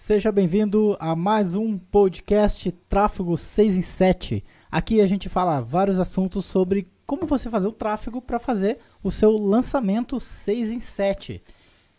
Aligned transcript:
Seja 0.00 0.32
bem-vindo 0.32 0.96
a 0.98 1.14
mais 1.14 1.54
um 1.54 1.76
podcast 1.76 2.72
Tráfego 2.88 3.36
6 3.36 3.76
em 3.76 3.82
7. 3.82 4.44
Aqui 4.70 5.02
a 5.02 5.06
gente 5.06 5.28
fala 5.28 5.60
vários 5.60 6.00
assuntos 6.00 6.46
sobre 6.46 6.88
como 7.04 7.26
você 7.26 7.50
fazer 7.50 7.66
o 7.66 7.72
tráfego 7.72 8.22
para 8.22 8.38
fazer 8.38 8.78
o 9.02 9.10
seu 9.10 9.36
lançamento 9.36 10.18
6 10.18 10.70
em 10.70 10.80
7. 10.80 11.42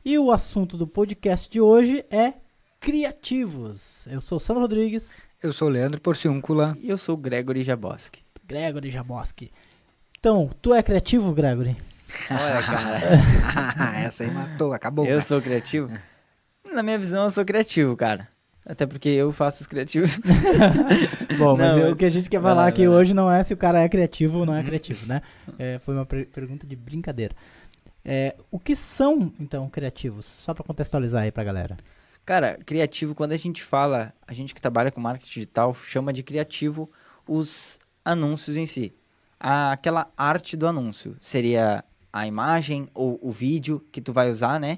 E 0.04 0.17
o 0.17 0.31
assunto 0.31 0.76
do 0.76 0.88
podcast 0.88 1.47
de 1.47 1.62
hoje 1.62 2.04
é 2.10 2.33
criativos. 2.79 4.08
Eu 4.08 4.22
sou 4.22 4.38
o 4.38 4.40
Sandro 4.40 4.62
Rodrigues. 4.62 5.18
Eu 5.44 5.54
sou 5.54 5.68
o 5.68 5.72
Leandro 5.72 6.02
Porciúncula. 6.02 6.76
E 6.81 6.90
eu 6.90 6.97
sou 6.97 7.13
o 7.13 7.18
Gregory 7.18 7.63
Jaboski. 7.63 8.22
Gregory 8.47 8.90
Jaboski. 8.90 9.52
Então, 10.18 10.50
tu 10.62 10.74
é 10.74 10.81
criativo, 10.81 11.31
Gregory? 11.34 11.76
Olha, 12.31 12.63
cara. 12.63 14.00
Essa 14.04 14.24
aí 14.24 14.31
matou, 14.31 14.74
acabou. 14.74 15.06
Eu 15.06 15.22
sou 15.22 15.40
criativo? 15.42 15.92
Na 16.80 16.84
minha 16.84 16.98
visão, 16.98 17.26
eu 17.26 17.30
sou 17.30 17.44
criativo, 17.44 17.94
cara. 17.94 18.30
Até 18.66 18.86
porque 18.86 19.10
eu 19.10 19.34
faço 19.34 19.60
os 19.60 19.68
criativos. 19.68 20.18
Bom, 21.38 21.58
mas, 21.58 21.76
não, 21.76 21.80
eu, 21.80 21.92
o 21.92 21.96
que 21.98 22.06
a 22.06 22.10
gente 22.10 22.30
quer 22.30 22.42
falar 22.42 22.66
aqui 22.68 22.88
hoje 22.88 23.14
não 23.14 23.30
é 23.30 23.44
se 23.44 23.54
o 23.54 23.58
cara 23.58 23.82
é 23.82 23.90
criativo 23.90 24.38
ou 24.38 24.46
não 24.46 24.56
é 24.56 24.64
criativo, 24.64 25.06
né? 25.06 25.22
É, 25.58 25.78
foi 25.80 25.94
uma 25.94 26.06
pergunta 26.06 26.66
de 26.66 26.78
brincadeira. 26.78 27.36
É, 28.06 28.34
o 28.50 28.58
que 28.58 28.78
são, 28.78 29.34
então, 29.42 29.68
criativos? 29.68 30.26
Só 30.26 30.54
para 30.54 30.64
contextualizar 30.64 31.23
aí 31.23 31.34
pra 31.34 31.44
galera. 31.44 31.76
Cara, 32.26 32.58
criativo, 32.66 33.14
quando 33.14 33.34
a 33.34 33.38
gente 33.38 33.62
fala, 33.62 34.14
a 34.26 34.32
gente 34.32 34.56
que 34.56 34.62
trabalha 34.62 34.90
com 34.90 35.02
marketing 35.02 35.34
digital, 35.34 35.73
chama 35.73 36.14
de 36.14 36.23
criativo 36.23 36.90
os 37.28 37.78
anúncios 38.06 38.56
em 38.56 38.66
si. 38.66 38.94
A, 39.38 39.73
aquela 39.73 40.09
arte 40.16 40.56
do 40.56 40.66
anúncio. 40.66 41.18
Seria 41.20 41.84
a 42.14 42.26
imagem 42.26 42.88
ou 42.94 43.20
o 43.22 43.34
vídeo 43.34 43.86
que 43.92 44.00
tu 44.00 44.14
vai 44.14 44.32
usar, 44.32 44.62
né? 44.62 44.78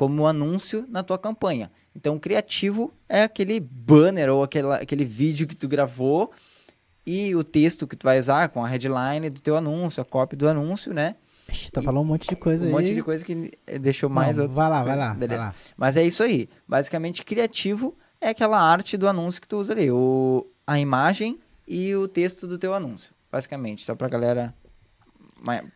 Como 0.00 0.26
anúncio 0.26 0.86
na 0.88 1.02
tua 1.02 1.18
campanha. 1.18 1.70
Então, 1.94 2.18
criativo 2.18 2.90
é 3.06 3.22
aquele 3.22 3.60
banner 3.60 4.30
ou 4.30 4.42
aquela, 4.42 4.76
aquele 4.76 5.04
vídeo 5.04 5.46
que 5.46 5.54
tu 5.54 5.68
gravou 5.68 6.32
e 7.04 7.36
o 7.36 7.44
texto 7.44 7.86
que 7.86 7.94
tu 7.94 8.04
vai 8.04 8.18
usar 8.18 8.48
com 8.48 8.64
a 8.64 8.66
headline 8.66 9.28
do 9.28 9.42
teu 9.42 9.58
anúncio, 9.58 10.00
a 10.00 10.04
copy 10.06 10.36
do 10.36 10.48
anúncio, 10.48 10.94
né? 10.94 11.16
Tá 11.70 11.82
falando 11.82 12.00
um 12.00 12.06
monte 12.06 12.26
de 12.26 12.34
coisa 12.34 12.64
um 12.64 12.68
aí. 12.68 12.72
Um 12.72 12.76
monte 12.78 12.94
de 12.94 13.02
coisa 13.02 13.22
que 13.22 13.52
deixou 13.78 14.08
mais 14.08 14.38
Não, 14.38 14.48
vai 14.48 14.70
lá, 14.70 14.82
vai 14.82 14.96
lá, 14.96 15.12
vai 15.12 15.36
lá. 15.36 15.54
Mas 15.76 15.98
é 15.98 16.02
isso 16.02 16.22
aí. 16.22 16.48
Basicamente, 16.66 17.22
criativo 17.22 17.94
é 18.22 18.30
aquela 18.30 18.58
arte 18.58 18.96
do 18.96 19.06
anúncio 19.06 19.38
que 19.38 19.48
tu 19.48 19.58
usa 19.58 19.74
ali. 19.74 19.90
O, 19.90 20.46
a 20.66 20.80
imagem 20.80 21.38
e 21.68 21.94
o 21.94 22.08
texto 22.08 22.46
do 22.46 22.56
teu 22.56 22.72
anúncio. 22.72 23.12
Basicamente, 23.30 23.84
só 23.84 23.94
pra 23.94 24.08
galera 24.08 24.54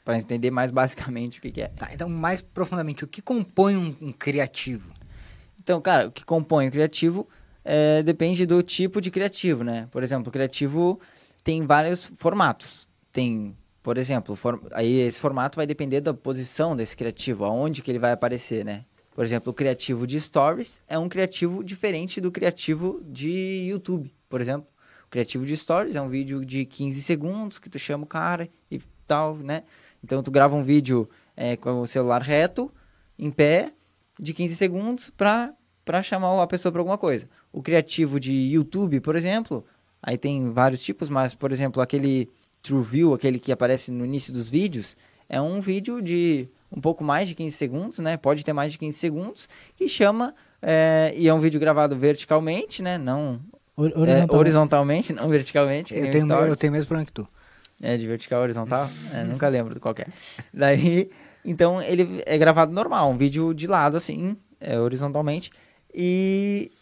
para 0.04 0.18
entender 0.18 0.50
mais 0.50 0.70
basicamente 0.70 1.38
o 1.38 1.42
que, 1.42 1.50
que, 1.50 1.62
é. 1.62 1.68
Tá, 1.68 1.90
então, 1.92 2.08
mais 2.08 2.42
profundamente, 2.42 3.04
o 3.04 3.08
que 3.08 3.22
compõe 3.22 3.76
um, 3.76 3.96
um 4.00 4.12
criativo? 4.12 4.92
Então, 5.58 5.80
cara, 5.80 6.08
o 6.08 6.12
que 6.12 6.24
compõe 6.24 6.68
o 6.68 6.70
criativo 6.70 7.28
é, 7.64 8.02
depende 8.02 8.44
do 8.44 8.62
tipo 8.62 9.00
de 9.00 9.10
criativo, 9.10 9.64
né? 9.64 9.88
Por 9.90 10.02
exemplo, 10.02 10.28
o 10.28 10.32
criativo 10.32 11.00
tem 11.42 11.64
vários 11.66 12.06
formatos. 12.18 12.86
Tem, 13.10 13.56
por 13.82 13.96
exemplo, 13.96 14.36
for, 14.36 14.60
aí 14.72 15.00
esse 15.00 15.18
formato 15.18 15.56
vai 15.56 15.66
depender 15.66 16.00
da 16.00 16.12
posição 16.12 16.76
desse 16.76 16.96
criativo, 16.96 17.44
aonde 17.44 17.80
que 17.80 17.90
ele 17.90 17.98
vai 17.98 18.12
aparecer, 18.12 18.64
né? 18.64 18.84
Por 19.14 19.24
exemplo, 19.24 19.52
o 19.52 19.54
criativo 19.54 20.06
de 20.06 20.20
stories 20.20 20.82
é 20.88 20.98
um 20.98 21.08
criativo 21.08 21.62
diferente 21.62 22.20
do 22.20 22.32
criativo 22.32 23.00
de 23.06 23.66
YouTube, 23.68 24.12
por 24.28 24.40
exemplo. 24.40 24.66
O 25.06 25.08
criativo 25.08 25.46
de 25.46 25.56
stories 25.56 25.94
é 25.94 26.02
um 26.02 26.08
vídeo 26.08 26.44
de 26.44 26.64
15 26.64 27.00
segundos 27.00 27.58
que 27.60 27.70
tu 27.70 27.78
chama 27.78 28.02
o 28.02 28.06
cara 28.06 28.48
e 28.68 28.82
tal, 29.05 29.36
né? 29.36 29.62
Então 30.02 30.22
tu 30.22 30.30
grava 30.30 30.55
um 30.55 30.62
vídeo 30.62 31.08
é, 31.36 31.56
com 31.56 31.80
o 31.80 31.86
celular 31.86 32.22
reto, 32.22 32.70
em 33.19 33.30
pé, 33.30 33.72
de 34.19 34.33
15 34.33 34.56
segundos 34.56 35.10
para 35.10 35.52
para 35.84 36.02
chamar 36.02 36.42
a 36.42 36.47
pessoa 36.47 36.72
para 36.72 36.80
alguma 36.80 36.97
coisa. 36.97 37.28
O 37.52 37.62
criativo 37.62 38.19
de 38.19 38.32
YouTube, 38.32 39.00
por 39.00 39.16
exemplo, 39.16 39.66
aí 40.02 40.16
tem 40.16 40.50
vários 40.50 40.82
tipos, 40.82 41.10
mas 41.10 41.34
por 41.34 41.52
exemplo, 41.52 41.82
aquele 41.82 42.31
True 42.62 42.82
View, 42.82 43.12
aquele 43.12 43.38
que 43.38 43.53
aparece 43.53 43.92
no 43.92 44.03
início 44.03 44.32
dos 44.32 44.48
vídeos, 44.48 44.97
é 45.28 45.38
um 45.41 45.60
vídeo 45.60 46.00
de 46.00 46.48
um 46.72 46.81
pouco 46.81 47.04
mais 47.04 47.28
de 47.28 47.34
15 47.34 47.54
segundos, 47.54 47.98
né? 47.98 48.16
Pode 48.16 48.44
ter 48.44 48.54
mais 48.54 48.72
de 48.72 48.78
15 48.78 48.98
segundos, 48.98 49.48
que 49.76 49.86
chama 49.86 50.34
é, 50.60 51.12
e 51.15 51.28
é 51.28 51.34
um 51.34 51.41
vídeo 51.41 51.60
gravado 51.60 51.97
verticalmente, 51.97 52.82
né? 52.82 52.97
Não 52.97 53.41
horizontalmente, 53.76 54.32
é, 54.32 54.36
horizontalmente 54.36 55.12
não 55.15 55.28
verticalmente. 55.28 55.94
Eu 55.94 56.10
tenho, 56.10 56.32
eu 56.32 56.56
tenho 56.56 56.72
mesmo 56.72 56.88
problema 56.88 57.06
que 57.06 57.12
tu. 57.12 57.28
É, 57.80 57.96
de 57.96 58.06
vertical 58.06 58.42
horizontal? 58.42 58.88
É, 59.12 59.24
nunca 59.24 59.48
lembro 59.48 59.78
qual 59.80 59.94
é. 59.98 60.06
Daí, 60.52 61.10
então, 61.44 61.82
ele 61.82 62.22
é 62.24 62.38
gravado 62.38 62.72
normal, 62.72 63.10
um 63.10 63.16
vídeo 63.16 63.52
de 63.52 63.66
lado, 63.66 63.96
assim, 63.96 64.36
é, 64.60 64.78
horizontalmente. 64.80 65.50
E, 65.92 66.72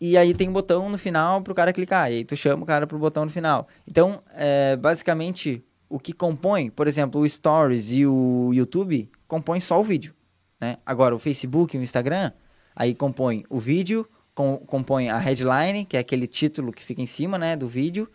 e 0.00 0.16
aí 0.16 0.32
tem 0.32 0.48
um 0.48 0.52
botão 0.52 0.88
no 0.88 0.96
final 0.96 1.42
pro 1.42 1.54
cara 1.54 1.72
clicar. 1.72 2.10
E 2.10 2.16
aí 2.16 2.24
tu 2.24 2.36
chama 2.36 2.62
o 2.62 2.66
cara 2.66 2.86
pro 2.86 2.98
botão 2.98 3.24
no 3.24 3.30
final. 3.30 3.66
Então, 3.86 4.22
é, 4.34 4.76
basicamente, 4.76 5.64
o 5.88 5.98
que 5.98 6.12
compõe, 6.12 6.70
por 6.70 6.86
exemplo, 6.86 7.20
o 7.20 7.28
Stories 7.28 7.90
e 7.90 8.06
o 8.06 8.52
YouTube, 8.54 9.10
compõe 9.26 9.58
só 9.58 9.80
o 9.80 9.84
vídeo. 9.84 10.14
Né? 10.60 10.76
Agora, 10.86 11.14
o 11.14 11.18
Facebook 11.18 11.76
e 11.76 11.80
o 11.80 11.82
Instagram, 11.82 12.30
aí 12.76 12.94
compõe 12.94 13.44
o 13.50 13.58
vídeo, 13.58 14.08
com, 14.34 14.58
compõe 14.58 15.10
a 15.10 15.18
headline, 15.18 15.84
que 15.84 15.96
é 15.96 16.00
aquele 16.00 16.26
título 16.26 16.72
que 16.72 16.82
fica 16.82 17.02
em 17.02 17.06
cima 17.06 17.36
né, 17.36 17.56
do 17.56 17.66
vídeo, 17.66 18.08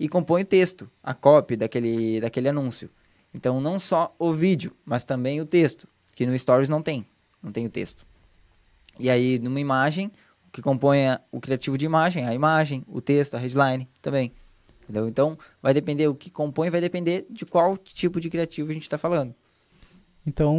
e 0.00 0.08
compõe 0.08 0.40
o 0.40 0.46
texto, 0.46 0.90
a 1.02 1.12
copy 1.12 1.56
daquele, 1.56 2.22
daquele 2.22 2.48
anúncio. 2.48 2.88
Então, 3.34 3.60
não 3.60 3.78
só 3.78 4.14
o 4.18 4.32
vídeo, 4.32 4.72
mas 4.82 5.04
também 5.04 5.42
o 5.42 5.44
texto, 5.44 5.86
que 6.14 6.24
no 6.24 6.36
Stories 6.36 6.70
não 6.70 6.80
tem, 6.80 7.04
não 7.42 7.52
tem 7.52 7.66
o 7.66 7.70
texto. 7.70 8.06
E 8.98 9.10
aí, 9.10 9.38
numa 9.38 9.60
imagem, 9.60 10.10
o 10.48 10.50
que 10.50 10.62
compõe 10.62 11.00
o 11.30 11.38
criativo 11.38 11.76
de 11.76 11.84
imagem, 11.84 12.26
a 12.26 12.34
imagem, 12.34 12.82
o 12.88 13.02
texto, 13.02 13.34
a 13.34 13.38
headline 13.38 13.86
também. 14.00 14.32
Entendeu? 14.82 15.06
Então, 15.06 15.38
vai 15.62 15.74
depender, 15.74 16.08
o 16.08 16.14
que 16.14 16.30
compõe 16.30 16.70
vai 16.70 16.80
depender 16.80 17.26
de 17.28 17.44
qual 17.44 17.76
tipo 17.76 18.18
de 18.18 18.30
criativo 18.30 18.70
a 18.70 18.74
gente 18.74 18.84
está 18.84 18.96
falando. 18.96 19.34
Então, 20.26 20.56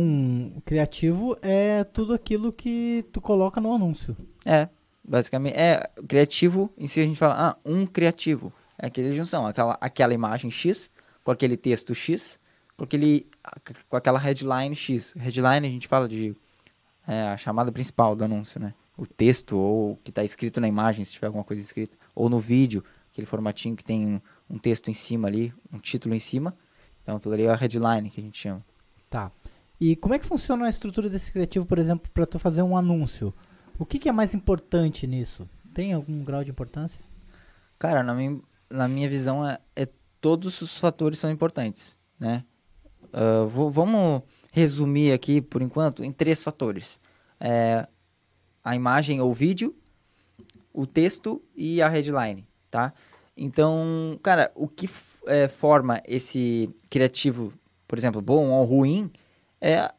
o 0.55 0.61
criativo 0.61 1.35
é 1.41 1.83
tudo 1.83 2.13
aquilo 2.13 2.53
que 2.53 3.03
tu 3.11 3.19
coloca 3.19 3.59
no 3.59 3.73
anúncio. 3.73 4.15
É, 4.45 4.69
basicamente. 5.03 5.57
É, 5.57 5.89
criativo, 6.07 6.71
em 6.77 6.87
si 6.87 6.99
a 6.99 7.05
gente 7.05 7.17
fala, 7.17 7.49
ah, 7.49 7.57
um 7.65 7.87
criativo. 7.87 8.53
É 8.81 8.87
aquela 8.87 9.11
junção, 9.11 9.45
aquela, 9.45 9.77
aquela 9.79 10.11
imagem 10.11 10.49
X, 10.49 10.89
com 11.23 11.29
aquele 11.29 11.55
texto 11.55 11.93
X, 11.93 12.39
com, 12.75 12.83
aquele, 12.83 13.27
com 13.87 13.95
aquela 13.95 14.17
headline 14.17 14.75
X. 14.75 15.13
Headline 15.15 15.67
a 15.67 15.69
gente 15.69 15.87
fala 15.87 16.09
de 16.09 16.35
é, 17.07 17.27
a 17.27 17.37
chamada 17.37 17.71
principal 17.71 18.15
do 18.15 18.23
anúncio, 18.23 18.59
né? 18.59 18.73
O 18.97 19.05
texto 19.05 19.55
ou 19.55 19.91
o 19.91 19.97
que 19.97 20.09
está 20.09 20.23
escrito 20.23 20.59
na 20.59 20.67
imagem, 20.67 21.05
se 21.05 21.11
tiver 21.11 21.27
alguma 21.27 21.43
coisa 21.43 21.61
escrita. 21.61 21.95
Ou 22.15 22.27
no 22.27 22.39
vídeo, 22.39 22.83
aquele 23.11 23.27
formatinho 23.27 23.75
que 23.75 23.83
tem 23.83 24.07
um, 24.07 24.21
um 24.49 24.57
texto 24.57 24.89
em 24.89 24.95
cima 24.95 25.27
ali, 25.27 25.53
um 25.71 25.77
título 25.77 26.15
em 26.15 26.19
cima. 26.19 26.57
Então 27.03 27.17
aquilo 27.17 27.35
ali 27.35 27.43
é 27.43 27.51
a 27.51 27.55
headline 27.55 28.09
que 28.09 28.19
a 28.19 28.23
gente 28.23 28.39
chama. 28.39 28.65
Tá. 29.11 29.31
E 29.79 29.95
como 29.95 30.15
é 30.15 30.19
que 30.19 30.25
funciona 30.25 30.65
a 30.65 30.69
estrutura 30.69 31.07
desse 31.07 31.31
criativo, 31.31 31.67
por 31.67 31.77
exemplo, 31.77 32.09
para 32.11 32.25
tu 32.25 32.39
fazer 32.39 32.63
um 32.63 32.75
anúncio? 32.75 33.31
O 33.77 33.85
que, 33.85 33.99
que, 33.99 34.09
é 34.09 34.11
mais 34.11 34.33
importante 34.33 35.05
nisso? 35.05 35.47
Tem 35.71 35.93
algum 35.93 36.23
grau 36.23 36.43
de 36.43 36.49
importância? 36.49 37.03
Cara, 37.79 38.03
na 38.03 38.13
minha, 38.13 38.39
na 38.71 38.87
minha 38.87 39.09
visão, 39.09 39.45
é, 39.45 39.59
é, 39.75 39.87
todos 40.19 40.61
os 40.61 40.77
fatores 40.77 41.19
são 41.19 41.29
importantes, 41.29 41.99
né? 42.19 42.43
Uh, 43.13 43.47
vou, 43.47 43.69
vamos 43.69 44.23
resumir 44.51 45.11
aqui, 45.11 45.41
por 45.41 45.61
enquanto, 45.61 46.03
em 46.03 46.11
três 46.11 46.41
fatores. 46.41 46.99
É, 47.39 47.87
a 48.63 48.75
imagem 48.75 49.19
ou 49.19 49.33
vídeo, 49.33 49.75
o 50.73 50.85
texto 50.85 51.41
e 51.55 51.81
a 51.81 51.89
headline, 51.89 52.47
tá? 52.69 52.93
Então, 53.35 54.19
cara, 54.21 54.51
o 54.55 54.67
que 54.67 54.89
é, 55.25 55.47
forma 55.47 56.01
esse 56.07 56.69
criativo, 56.89 57.53
por 57.87 57.97
exemplo, 57.97 58.21
bom 58.21 58.49
ou 58.49 58.63
ruim, 58.65 59.11
é 59.59 59.91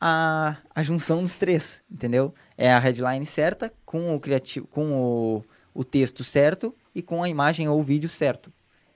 a, 0.00 0.56
a 0.74 0.82
junção 0.82 1.22
dos 1.22 1.34
três, 1.36 1.82
entendeu? 1.90 2.34
É 2.56 2.72
a 2.72 2.78
headline 2.78 3.26
certa 3.26 3.72
com 3.84 4.14
o 4.14 4.20
criativo, 4.20 4.66
com 4.66 4.92
o, 4.92 5.44
o 5.74 5.84
texto 5.84 6.22
certo 6.22 6.74
e 6.94 7.02
com 7.02 7.22
a 7.22 7.28
imagem 7.28 7.68
ou 7.68 7.82
vídeo 7.82 8.08
certo. 8.08 8.52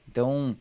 Então, 0.09 0.57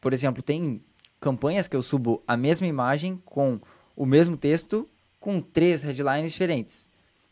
por 0.00 0.12
exemplo, 0.12 0.42
tem 0.42 0.82
campanhas 1.20 1.66
que 1.66 1.76
eu 1.76 1.82
subo 1.82 2.22
a 2.26 2.36
mesma 2.36 2.66
imagem 2.66 3.20
com 3.24 3.60
o 3.96 4.04
mesmo 4.04 4.36
texto 4.36 4.88
com 5.18 5.40
três 5.40 5.82
headlines 5.82 6.32
diferentes. 6.32 6.88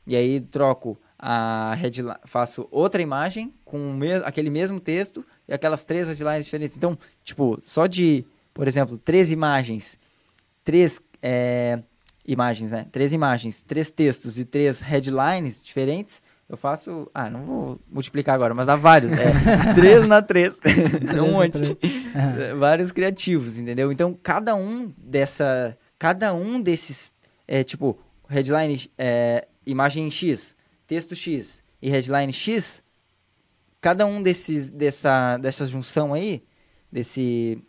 E 0.07 0.17
aí 0.17 0.41
troco 0.41 0.99
a 1.19 1.75
headline, 1.75 2.17
faço 2.25 2.67
outra 2.71 3.01
imagem 3.03 3.55
com 3.65 3.93
me 3.93 4.15
aquele 4.15 4.51
mesmo 4.51 4.81
texto 4.81 5.25
e 5.47 5.53
aquelas 5.53 5.85
três 5.85 6.09
headlines 6.09 6.47
diferentes. 6.47 6.77
Então, 6.77 6.99
tipo, 7.23 7.61
só 7.65 7.87
de, 7.87 8.25
por 8.53 8.67
exemplo, 8.67 8.97
três 8.99 9.31
imagens, 9.31 9.97
três 10.65 11.01
é, 11.21 11.81
imagens, 12.27 12.71
né? 12.71 12.87
Três 12.91 13.13
imagens, 13.13 13.63
três 13.63 13.91
textos 13.91 14.39
e 14.39 14.45
três 14.45 14.81
headlines 14.81 15.63
diferentes, 15.63 16.23
eu 16.53 16.57
faço. 16.57 17.11
Ah, 17.15 17.29
não 17.31 17.45
vou 17.45 17.81
multiplicar 17.91 18.35
agora, 18.35 18.55
mas 18.55 18.67
dá 18.67 18.77
vários. 18.77 19.13
É, 19.13 19.33
três 19.75 20.07
na 20.07 20.21
três. 20.23 20.61
um 21.23 21.33
monte. 21.33 21.77
É. 22.39 22.55
Vários 22.55 22.93
criativos, 22.93 23.57
entendeu? 23.59 23.91
Então, 23.91 24.17
cada 24.23 24.55
um 24.55 24.93
dessa. 24.99 25.77
Cada 25.99 26.35
um 26.35 26.61
desses. 26.61 27.13
É, 27.49 27.65
tipo, 27.65 27.99
headline, 28.29 28.91
é, 28.97 29.47
imagem 29.67 30.11
X, 30.11 30.57
texto 30.87 31.15
X, 31.17 31.63
e 31.81 31.89
headline 31.91 32.33
X, 32.33 32.83
cada 33.81 34.07
um 34.07 34.23
desses 34.23 34.71
dessa 34.71 35.37
dessa 35.39 35.67
junção 35.67 36.15
aí, 36.15 36.43
desse 36.91 37.63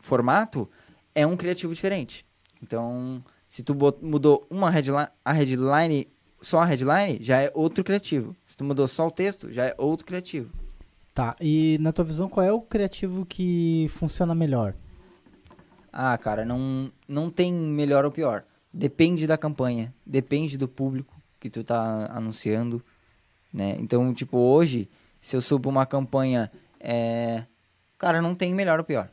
formato, 0.00 0.68
é 1.14 1.26
um 1.26 1.36
criativo 1.36 1.74
diferente. 1.74 2.24
Então, 2.62 3.22
se 3.46 3.62
tu 3.62 3.74
bot- 3.74 4.02
mudou 4.04 4.46
uma 4.50 4.70
headline, 4.70 5.08
a 5.24 5.32
headline, 5.32 6.06
só 6.44 6.60
a 6.60 6.64
headline, 6.66 7.18
já 7.20 7.40
é 7.40 7.50
outro 7.54 7.82
criativo. 7.82 8.36
Se 8.46 8.56
tu 8.56 8.64
mudou 8.64 8.86
só 8.86 9.06
o 9.08 9.10
texto, 9.10 9.50
já 9.50 9.64
é 9.64 9.74
outro 9.78 10.06
criativo. 10.06 10.50
Tá, 11.14 11.34
e 11.40 11.78
na 11.80 11.92
tua 11.92 12.04
visão, 12.04 12.28
qual 12.28 12.44
é 12.44 12.52
o 12.52 12.60
criativo 12.60 13.24
que 13.24 13.86
funciona 13.90 14.34
melhor? 14.34 14.74
Ah, 15.92 16.18
cara, 16.18 16.44
não, 16.44 16.92
não 17.08 17.30
tem 17.30 17.52
melhor 17.52 18.04
ou 18.04 18.10
pior. 18.10 18.44
Depende 18.72 19.26
da 19.26 19.38
campanha, 19.38 19.94
depende 20.04 20.58
do 20.58 20.68
público 20.68 21.14
que 21.40 21.48
tu 21.48 21.62
tá 21.62 22.08
anunciando, 22.10 22.82
né? 23.52 23.76
Então, 23.78 24.12
tipo, 24.12 24.36
hoje, 24.36 24.88
se 25.22 25.36
eu 25.36 25.40
subo 25.40 25.70
uma 25.70 25.86
campanha, 25.86 26.50
é... 26.80 27.44
cara, 27.96 28.20
não 28.20 28.34
tem 28.34 28.52
melhor 28.52 28.78
ou 28.80 28.84
pior. 28.84 29.08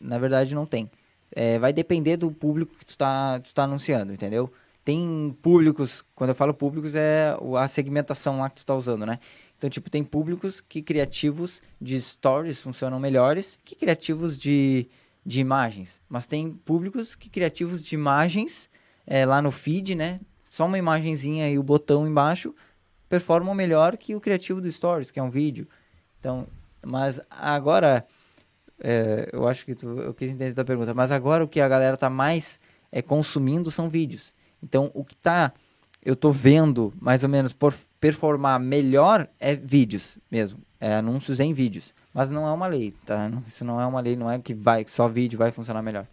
Na 0.00 0.18
verdade, 0.18 0.54
não 0.54 0.66
tem. 0.66 0.90
É, 1.30 1.58
vai 1.58 1.72
depender 1.72 2.16
do 2.16 2.30
público 2.30 2.74
que 2.78 2.86
tu 2.86 2.96
tá, 2.96 3.38
tu 3.40 3.52
tá 3.54 3.64
anunciando, 3.64 4.12
entendeu? 4.12 4.50
Tem 4.86 5.36
públicos, 5.42 6.04
quando 6.14 6.30
eu 6.30 6.34
falo 6.36 6.54
públicos, 6.54 6.94
é 6.94 7.36
a 7.58 7.66
segmentação 7.66 8.38
lá 8.38 8.48
que 8.48 8.60
tu 8.60 8.64
tá 8.64 8.72
usando, 8.72 9.04
né? 9.04 9.18
Então, 9.58 9.68
tipo, 9.68 9.90
tem 9.90 10.04
públicos 10.04 10.60
que 10.60 10.80
criativos 10.80 11.60
de 11.80 12.00
stories 12.00 12.60
funcionam 12.60 13.00
melhores 13.00 13.58
que 13.64 13.74
criativos 13.74 14.38
de, 14.38 14.86
de 15.24 15.40
imagens. 15.40 16.00
Mas 16.08 16.28
tem 16.28 16.52
públicos 16.52 17.16
que 17.16 17.28
criativos 17.28 17.82
de 17.82 17.96
imagens 17.96 18.70
é, 19.04 19.26
lá 19.26 19.42
no 19.42 19.50
feed, 19.50 19.96
né? 19.96 20.20
Só 20.48 20.66
uma 20.66 20.78
imagenzinha 20.78 21.50
e 21.50 21.58
o 21.58 21.64
botão 21.64 22.06
embaixo 22.06 22.54
performam 23.08 23.56
melhor 23.56 23.96
que 23.96 24.14
o 24.14 24.20
criativo 24.20 24.60
do 24.60 24.70
stories, 24.70 25.10
que 25.10 25.18
é 25.18 25.22
um 25.22 25.30
vídeo. 25.30 25.66
Então, 26.20 26.46
mas 26.86 27.20
agora, 27.28 28.06
é, 28.78 29.30
eu 29.32 29.48
acho 29.48 29.66
que 29.66 29.74
tu, 29.74 30.00
eu 30.00 30.14
quis 30.14 30.30
entender 30.30 30.52
a 30.52 30.54
tua 30.54 30.64
pergunta, 30.64 30.94
mas 30.94 31.10
agora 31.10 31.42
o 31.42 31.48
que 31.48 31.60
a 31.60 31.68
galera 31.68 31.96
tá 31.96 32.08
mais 32.08 32.60
é, 32.92 33.02
consumindo 33.02 33.68
são 33.68 33.88
vídeos. 33.88 34.32
Então, 34.62 34.90
o 34.94 35.04
que 35.04 35.16
tá, 35.16 35.52
eu 36.04 36.16
tô 36.16 36.30
vendo 36.32 36.92
mais 37.00 37.22
ou 37.22 37.28
menos 37.28 37.52
por 37.52 37.74
performar 38.00 38.58
melhor 38.60 39.28
é 39.40 39.54
vídeos 39.54 40.18
mesmo, 40.30 40.58
é 40.80 40.94
anúncios 40.94 41.40
em 41.40 41.52
vídeos. 41.52 41.94
Mas 42.12 42.30
não 42.30 42.46
é 42.46 42.52
uma 42.52 42.66
lei, 42.66 42.94
tá? 43.04 43.30
Isso 43.46 43.64
não 43.64 43.80
é 43.80 43.86
uma 43.86 44.00
lei, 44.00 44.16
não 44.16 44.30
é 44.30 44.38
que 44.38 44.54
vai, 44.54 44.84
que 44.84 44.90
só 44.90 45.06
vídeo 45.08 45.38
vai 45.38 45.50
funcionar 45.52 45.82
melhor. 45.82 46.06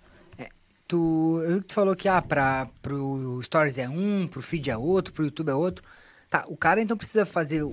Tu, 0.86 1.42
eu 1.48 1.62
que 1.62 1.68
tu 1.68 1.74
falou 1.74 1.95
que 1.95 2.10
ah, 2.10 2.22
pra, 2.22 2.68
pro 2.81 3.42
Stories 3.42 3.78
é 3.78 3.88
um, 3.88 4.28
pro 4.28 4.42
feed 4.42 4.69
é 4.69 4.78
outro, 4.78 5.13
pro 5.13 5.24
YouTube 5.24 5.50
é 5.50 5.56
outro. 5.56 5.84
Tá, 6.30 6.45
o 6.48 6.57
cara 6.57 6.81
então 6.81 6.98
precisa 6.98 7.25
fazer 7.25 7.66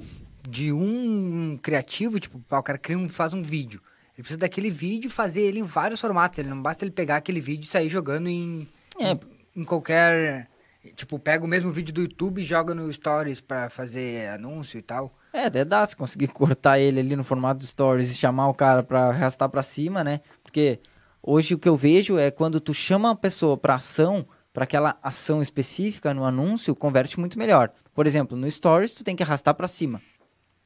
de 0.49 0.73
um 0.73 1.59
criativo, 1.61 2.21
tipo, 2.21 2.39
pá, 2.49 2.61
o 2.61 2.63
cara 2.63 2.79
cria 2.79 2.97
um, 2.97 3.09
faz 3.09 3.35
um 3.35 3.43
vídeo. 3.43 3.81
Ele 4.15 4.23
precisa 4.23 4.39
daquele 4.39 4.71
vídeo 4.71 5.11
fazer 5.11 5.43
ele 5.43 5.59
em 5.59 5.65
vários 5.65 6.01
formatos. 6.01 6.39
Ele 6.39 6.49
não 6.49 6.63
basta 6.63 6.85
ele 6.85 6.93
pegar 6.93 7.17
aquele 7.17 7.41
vídeo 7.41 7.65
e 7.65 7.69
sair 7.69 7.89
jogando 7.89 8.29
em, 8.29 8.67
É. 8.99 9.11
em, 9.13 9.21
em 9.57 9.65
qualquer. 9.65 10.49
Tipo, 10.95 11.19
pega 11.19 11.45
o 11.45 11.49
mesmo 11.49 11.71
vídeo 11.71 11.93
do 11.93 12.03
YouTube 12.03 12.41
e 12.41 12.45
joga 12.45 12.75
no 12.75 12.91
Stories 12.91 13.41
pra 13.41 13.69
fazer 13.69 14.29
anúncio 14.29 14.79
e 14.79 14.83
tal. 14.83 15.15
É, 15.33 15.45
até 15.45 15.65
dá 15.65 15.85
se 15.85 15.95
conseguir 15.95 16.29
cortar 16.33 16.79
ele 16.79 17.01
ali 17.01 17.15
no 17.15 17.25
formato 17.25 17.61
de 17.61 17.67
stories 17.67 18.11
e 18.11 18.15
chamar 18.15 18.49
o 18.49 18.55
cara 18.55 18.83
pra 18.83 19.09
arrastar 19.09 19.49
pra 19.49 19.63
cima, 19.63 20.03
né? 20.03 20.21
Porque 20.43 20.81
hoje 21.23 21.55
o 21.55 21.59
que 21.59 21.69
eu 21.69 21.77
vejo 21.77 22.19
é 22.19 22.31
quando 22.31 22.61
tu 22.61 22.73
chama 22.73 23.11
a 23.11 23.15
pessoa 23.15 23.57
pra 23.57 23.75
ação, 23.75 24.27
pra 24.53 24.65
aquela 24.65 24.99
ação 25.03 25.43
específica 25.43 26.15
no 26.15 26.25
anúncio, 26.25 26.75
converte 26.75 27.21
muito 27.21 27.39
melhor. 27.39 27.71
Por 27.95 28.07
exemplo, 28.07 28.37
no 28.37 28.51
stories 28.51 28.95
tu 28.95 29.05
tem 29.05 29.15
que 29.15 29.23
arrastar 29.23 29.55
pra 29.55 29.69
cima, 29.69 30.01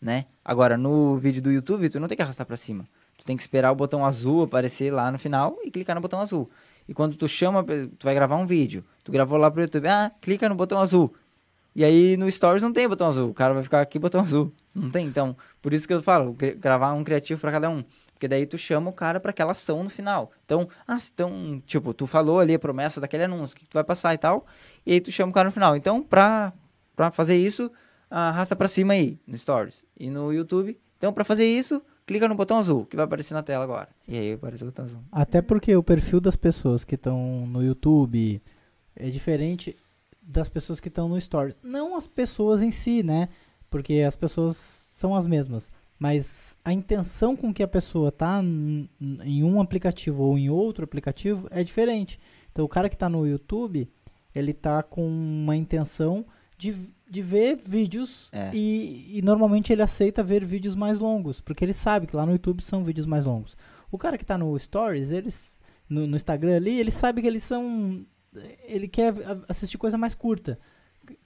né? 0.00 0.26
Agora 0.44 0.76
no 0.76 1.16
vídeo 1.18 1.42
do 1.42 1.50
YouTube 1.50 1.90
tu 1.90 1.98
não 1.98 2.06
tem 2.08 2.16
que 2.16 2.22
arrastar 2.22 2.46
pra 2.46 2.56
cima. 2.56 2.86
Tu 3.18 3.24
tem 3.24 3.36
que 3.36 3.42
esperar 3.42 3.72
o 3.72 3.76
botão 3.76 4.04
azul 4.06 4.42
aparecer 4.44 4.92
lá 4.92 5.10
no 5.10 5.18
final 5.18 5.56
e 5.64 5.70
clicar 5.70 5.94
no 5.94 6.00
botão 6.00 6.20
azul. 6.20 6.48
E 6.88 6.94
quando 6.94 7.16
tu 7.16 7.26
chama, 7.26 7.64
tu 7.64 8.04
vai 8.04 8.14
gravar 8.14 8.36
um 8.36 8.46
vídeo, 8.46 8.84
tu 9.02 9.10
gravou 9.10 9.38
lá 9.38 9.50
pro 9.50 9.62
YouTube, 9.62 9.88
ah, 9.88 10.12
clica 10.20 10.48
no 10.48 10.54
botão 10.54 10.78
azul. 10.78 11.14
E 11.74 11.84
aí 11.84 12.16
no 12.16 12.30
Stories 12.30 12.62
não 12.62 12.72
tem 12.72 12.88
botão 12.88 13.08
azul. 13.08 13.30
O 13.30 13.34
cara 13.34 13.52
vai 13.52 13.62
ficar 13.62 13.80
aqui 13.80 13.98
botão 13.98 14.20
azul. 14.20 14.52
Não 14.74 14.90
tem, 14.90 15.06
então. 15.06 15.36
Por 15.60 15.72
isso 15.72 15.88
que 15.88 15.94
eu 15.94 16.02
falo, 16.02 16.36
gravar 16.56 16.92
um 16.92 17.02
criativo 17.02 17.40
pra 17.40 17.50
cada 17.50 17.68
um. 17.68 17.82
Porque 18.12 18.28
daí 18.28 18.46
tu 18.46 18.56
chama 18.56 18.90
o 18.90 18.92
cara 18.92 19.18
pra 19.18 19.30
aquela 19.30 19.52
ação 19.52 19.82
no 19.82 19.90
final. 19.90 20.30
Então, 20.44 20.68
ah, 20.86 20.98
então, 21.12 21.60
tipo, 21.66 21.92
tu 21.92 22.06
falou 22.06 22.38
ali 22.38 22.54
a 22.54 22.58
promessa 22.58 23.00
daquele 23.00 23.24
anúncio, 23.24 23.56
que, 23.56 23.66
tu 23.66 23.74
vai 23.74 23.82
passar 23.82 24.14
e 24.14 24.18
tal. 24.18 24.46
E 24.86 24.92
aí 24.92 25.00
tu 25.00 25.10
chama 25.10 25.30
o 25.30 25.34
cara 25.34 25.48
no 25.48 25.52
final. 25.52 25.74
Então, 25.74 26.00
pra, 26.00 26.52
pra 26.94 27.10
fazer 27.10 27.36
isso, 27.36 27.70
arrasta 28.08 28.54
pra 28.54 28.68
cima 28.68 28.92
aí, 28.92 29.18
no 29.26 29.36
Stories. 29.36 29.84
E 29.98 30.08
no 30.08 30.32
YouTube. 30.32 30.78
Então, 30.96 31.12
pra 31.12 31.24
fazer 31.24 31.44
isso, 31.44 31.82
clica 32.06 32.28
no 32.28 32.34
botão 32.34 32.58
azul, 32.58 32.86
que 32.86 32.96
vai 32.96 33.04
aparecer 33.04 33.34
na 33.34 33.42
tela 33.42 33.64
agora. 33.64 33.88
E 34.06 34.16
aí 34.16 34.32
aparece 34.32 34.62
o 34.62 34.66
botão 34.66 34.84
azul. 34.84 35.00
Até 35.10 35.42
porque 35.42 35.74
o 35.76 35.82
perfil 35.82 36.20
das 36.20 36.36
pessoas 36.36 36.84
que 36.84 36.94
estão 36.94 37.46
no 37.46 37.62
YouTube 37.62 38.42
é 38.96 39.08
diferente 39.10 39.76
das 40.22 40.48
pessoas 40.48 40.80
que 40.80 40.88
estão 40.88 41.08
no 41.08 41.20
Stories. 41.20 41.56
Não 41.62 41.96
as 41.96 42.08
pessoas 42.08 42.62
em 42.62 42.70
si, 42.70 43.02
né? 43.02 43.28
Porque 43.68 44.04
as 44.06 44.16
pessoas 44.16 44.56
são 44.92 45.14
as 45.14 45.26
mesmas. 45.26 45.70
Mas 45.98 46.56
a 46.64 46.72
intenção 46.72 47.36
com 47.36 47.52
que 47.52 47.62
a 47.62 47.68
pessoa 47.68 48.10
tá 48.10 48.42
em 48.42 49.44
um 49.44 49.60
aplicativo 49.60 50.24
ou 50.24 50.38
em 50.38 50.50
outro 50.50 50.84
aplicativo 50.84 51.46
é 51.50 51.62
diferente. 51.62 52.18
Então 52.50 52.64
o 52.64 52.68
cara 52.68 52.88
que 52.88 52.96
tá 52.96 53.08
no 53.08 53.26
YouTube, 53.26 53.88
ele 54.34 54.52
tá 54.52 54.82
com 54.82 55.06
uma 55.06 55.56
intenção 55.56 56.26
de, 56.58 56.74
de 57.08 57.22
ver 57.22 57.56
vídeos 57.56 58.28
É. 58.32 58.50
e, 58.54 59.18
e 59.18 59.22
normalmente 59.22 59.72
ele 59.72 59.82
aceita 59.82 60.22
ver 60.22 60.44
vídeos 60.44 60.74
mais 60.74 60.98
longos, 60.98 61.40
porque 61.40 61.64
ele 61.64 61.72
sabe 61.72 62.06
que 62.06 62.16
lá 62.16 62.24
no 62.24 62.32
YouTube 62.32 62.62
são 62.62 62.82
vídeos 62.82 63.06
mais 63.06 63.24
longos. 63.26 63.56
O 63.90 63.98
cara 63.98 64.18
que 64.18 64.24
tá 64.24 64.36
no 64.38 64.58
Stories, 64.58 65.10
eles 65.10 65.56
no, 65.88 66.06
no 66.06 66.16
Instagram 66.16 66.56
ali, 66.56 66.78
ele 66.80 66.90
sabe 66.90 67.20
que 67.20 67.26
eles 67.28 67.42
são 67.42 68.04
ele 68.64 68.88
quer 68.88 69.14
assistir 69.48 69.78
coisa 69.78 69.96
mais 69.96 70.14
curta. 70.14 70.58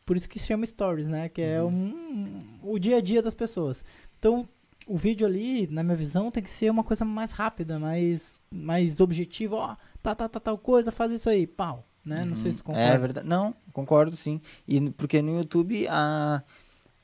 Por 0.05 0.17
isso 0.17 0.29
que 0.29 0.39
se 0.39 0.47
chama 0.47 0.67
Stories, 0.67 1.09
né? 1.09 1.29
Que 1.29 1.41
é 1.41 1.63
um, 1.63 2.59
o 2.63 2.79
dia 2.79 2.97
a 2.97 3.01
dia 3.01 3.23
das 3.23 3.35
pessoas. 3.35 3.85
Então, 4.19 4.49
o 4.87 4.97
vídeo 4.97 5.27
ali, 5.27 5.67
na 5.69 5.83
minha 5.83 5.97
visão, 5.97 6.31
tem 6.31 6.43
que 6.43 6.51
ser 6.51 6.71
uma 6.71 6.83
coisa 6.83 7.05
mais 7.05 7.31
rápida, 7.33 7.79
mais, 7.79 8.43
mais 8.51 9.01
objetiva. 9.01 9.57
Ó, 9.57 9.77
tá, 10.03 10.15
tá, 10.15 10.29
tá, 10.29 10.41
tal 10.41 10.59
coisa, 10.59 10.91
faz 10.91 11.13
isso 11.13 11.29
aí, 11.31 11.47
pau. 11.47 11.87
Né? 12.09 12.25
Não 12.25 12.37
sei 12.37 12.53
se 12.53 12.59
tu 12.59 12.65
concorda. 12.65 12.95
É 12.95 12.99
verdade. 12.99 13.29
Não, 13.29 13.55
concordo 13.73 14.17
sim. 14.17 14.41
E 14.67 14.91
porque 14.93 15.21
no 15.21 15.37
YouTube 15.37 15.87
a, 15.89 16.43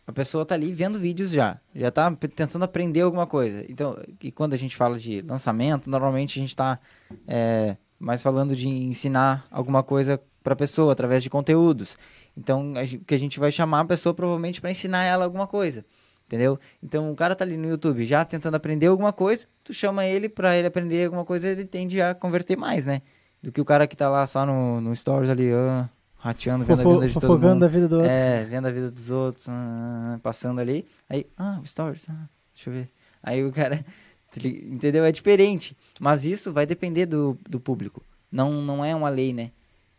a 0.07 0.13
pessoa 0.13 0.47
tá 0.47 0.55
ali 0.55 0.73
vendo 0.73 0.99
vídeos 0.99 1.31
já. 1.31 1.61
Já 1.75 1.91
tá 1.91 2.11
tentando 2.35 2.65
aprender 2.65 3.03
alguma 3.03 3.27
coisa. 3.27 3.65
Então, 3.69 3.99
e 4.23 4.33
quando 4.33 4.55
a 4.55 4.57
gente 4.57 4.75
fala 4.75 4.99
de 4.99 5.21
lançamento, 5.21 5.91
normalmente 5.91 6.39
a 6.39 6.43
gente 6.43 6.57
tá 6.57 6.81
é, 7.29 7.77
mais 7.99 8.23
falando 8.23 8.57
de 8.57 8.67
ensinar 8.67 9.45
alguma 9.51 9.83
coisa 9.83 10.19
pra 10.43 10.57
pessoa 10.57 10.93
através 10.93 11.23
de 11.23 11.29
conteúdos. 11.29 11.99
Então, 12.37 12.73
o 12.73 13.05
que 13.05 13.15
a 13.15 13.19
gente 13.19 13.39
vai 13.39 13.53
chamar 13.53 13.81
a 13.81 13.85
pessoa 13.85 14.15
provavelmente 14.15 14.61
para 14.61 14.71
ensinar 14.71 15.05
ela 15.05 15.25
alguma 15.25 15.47
coisa. 15.47 15.85
Entendeu? 16.27 16.59
Então, 16.83 17.13
o 17.13 17.15
cara 17.15 17.37
tá 17.37 17.45
ali 17.45 17.57
no 17.59 17.69
YouTube 17.69 18.05
já 18.05 18.25
tentando 18.25 18.55
aprender 18.55 18.87
alguma 18.87 19.13
coisa, 19.13 19.47
tu 19.63 19.75
chama 19.75 20.07
ele 20.07 20.29
pra 20.29 20.57
ele 20.57 20.67
aprender 20.67 21.05
alguma 21.05 21.25
coisa, 21.25 21.49
ele 21.49 21.67
tende 21.67 22.01
a 22.01 22.15
converter 22.15 22.57
mais, 22.57 22.87
né? 22.87 23.03
Do 23.45 23.53
que 23.53 23.61
o 23.61 23.65
cara 23.65 23.87
que 23.87 23.95
tá 23.95 24.09
lá 24.09 24.27
só 24.27 24.47
no, 24.47 24.81
no 24.81 24.97
Stories 24.97 25.29
ali, 25.29 25.53
ah, 25.53 25.87
rateando, 26.17 26.65
vendo 26.65 26.81
a 26.81 26.95
vida 26.95 27.09
de 27.09 27.21
todo 27.21 27.39
mundo. 27.39 27.63
a 27.63 27.69
vida 27.69 27.87
do 27.87 27.97
outro. 27.97 28.11
É, 28.11 28.43
vendo 28.45 28.67
a 28.67 28.71
vida 28.71 28.91
dos 28.91 29.11
outros, 29.11 29.47
ah, 29.51 30.19
passando 30.23 30.63
ali. 30.63 30.87
Aí, 31.11 31.27
ah, 31.37 31.61
Stories, 31.63 32.07
ah, 32.09 32.27
deixa 32.55 32.71
eu 32.71 32.73
ver. 32.73 32.91
Aí 33.23 33.45
o 33.45 33.53
cara, 33.53 33.85
entendeu? 34.35 35.05
É 35.05 35.13
diferente. 35.13 35.77
Mas 36.01 36.25
isso 36.25 36.55
vai 36.55 36.65
depender 36.65 37.05
do, 37.05 37.37
do 37.47 37.61
público. 37.61 38.03
Não, 38.33 38.51
não 38.51 38.83
é 38.83 38.95
uma 38.95 39.11
lei, 39.11 39.35
né? 39.35 39.51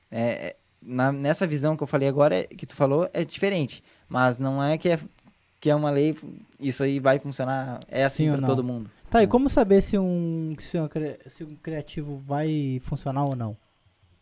É, 0.09 0.21
é- 0.21 0.55
na, 0.81 1.11
nessa 1.11 1.45
visão 1.45 1.77
que 1.77 1.83
eu 1.83 1.87
falei 1.87 2.07
agora, 2.07 2.35
é- 2.35 2.47
que 2.47 2.65
tu 2.65 2.75
falou, 2.75 3.07
é 3.13 3.23
diferente. 3.23 3.83
Mas 4.09 4.39
não 4.39 4.63
é 4.63 4.75
que 4.75 4.89
é, 4.89 4.99
que 5.59 5.69
é 5.69 5.75
uma 5.75 5.91
lei, 5.91 6.15
isso 6.59 6.81
aí 6.81 6.99
vai 6.99 7.19
funcionar, 7.19 7.79
é 7.87 8.03
assim 8.03 8.27
não? 8.27 8.41
todo 8.41 8.63
mundo. 8.63 8.89
Tá, 9.15 9.23
e 9.23 9.27
como 9.27 9.47
saber 9.47 9.81
se 9.81 9.97
um, 9.97 10.53
se, 10.59 10.77
um, 10.77 10.89
se 11.25 11.45
um 11.45 11.55
criativo 11.55 12.17
vai 12.17 12.81
funcionar 12.83 13.23
ou 13.23 13.33
não? 13.33 13.55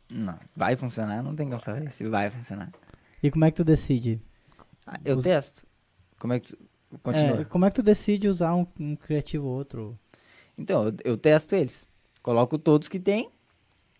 Não, 0.07 0.37
vai 0.55 0.75
funcionar, 0.75 1.23
não 1.23 1.35
tem 1.35 1.49
como 1.49 1.59
saber 1.63 1.91
se 1.91 2.07
vai 2.07 2.29
funcionar. 2.29 2.71
E 3.23 3.31
como 3.31 3.43
é 3.43 3.49
que 3.49 3.57
tu 3.57 3.63
decide? 3.63 4.21
Ah, 4.85 4.99
eu 5.03 5.17
Os- 5.17 5.23
testo. 5.23 5.63
Como 6.19 6.33
é 6.33 6.39
que 6.39 6.49
tu... 6.49 6.59
Continua. 7.01 7.41
É, 7.41 7.45
como 7.45 7.65
é 7.65 7.71
que 7.71 7.75
tu 7.77 7.81
decide 7.81 8.27
usar 8.27 8.53
um, 8.53 8.67
um 8.79 8.95
criativo 8.95 9.47
ou 9.47 9.55
outro? 9.55 9.97
Então, 10.55 10.85
eu, 10.85 10.93
eu 11.03 11.17
testo 11.17 11.55
eles. 11.55 11.87
Coloco 12.21 12.59
todos 12.59 12.87
que 12.87 12.99
tem, 12.99 13.31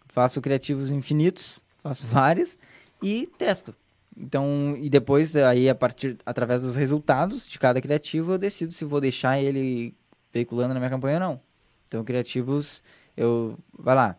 faço 0.10 0.40
criativos 0.42 0.92
infinitos, 0.92 1.60
faço 1.82 2.06
vários 2.06 2.56
e 3.02 3.28
testo. 3.36 3.74
Então, 4.16 4.78
e 4.80 4.92
depois 4.92 5.36
aí 5.36 5.68
a 5.68 5.74
partir 5.74 6.20
através 6.24 6.62
dos 6.62 6.76
resultados 6.76 7.48
de 7.48 7.58
cada 7.58 7.82
criativo 7.82 8.34
eu 8.34 8.38
decido 8.38 8.72
se 8.72 8.86
vou 8.86 9.02
deixar 9.02 9.40
ele 9.40 9.96
veiculando 10.34 10.74
na 10.74 10.80
minha 10.80 10.90
campanha 10.90 11.20
não. 11.20 11.40
Então, 11.88 12.04
criativos 12.04 12.82
eu 13.16 13.58
vai 13.78 13.96
lá. 13.96 14.18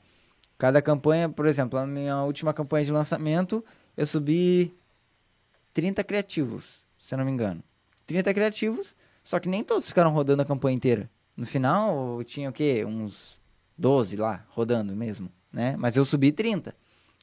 Cada 0.56 0.80
campanha, 0.80 1.28
por 1.28 1.46
exemplo, 1.46 1.78
na 1.78 1.86
minha 1.86 2.22
última 2.22 2.54
campanha 2.54 2.84
de 2.84 2.92
lançamento, 2.92 3.64
eu 3.96 4.06
subi 4.06 4.72
30 5.74 6.04
criativos, 6.04 6.84
se 6.98 7.12
eu 7.12 7.18
não 7.18 7.24
me 7.24 7.32
engano. 7.32 7.62
30 8.06 8.32
criativos, 8.32 8.94
só 9.24 9.40
que 9.40 9.48
nem 9.48 9.64
todos 9.64 9.88
ficaram 9.88 10.12
rodando 10.12 10.42
a 10.42 10.44
campanha 10.44 10.76
inteira. 10.76 11.10
No 11.36 11.44
final, 11.44 12.22
tinha 12.24 12.48
o 12.48 12.52
quê? 12.52 12.84
Uns 12.86 13.40
12 13.76 14.16
lá, 14.16 14.46
rodando 14.50 14.94
mesmo, 14.94 15.28
né? 15.52 15.74
Mas 15.76 15.96
eu 15.96 16.04
subi 16.04 16.30
30. 16.30 16.74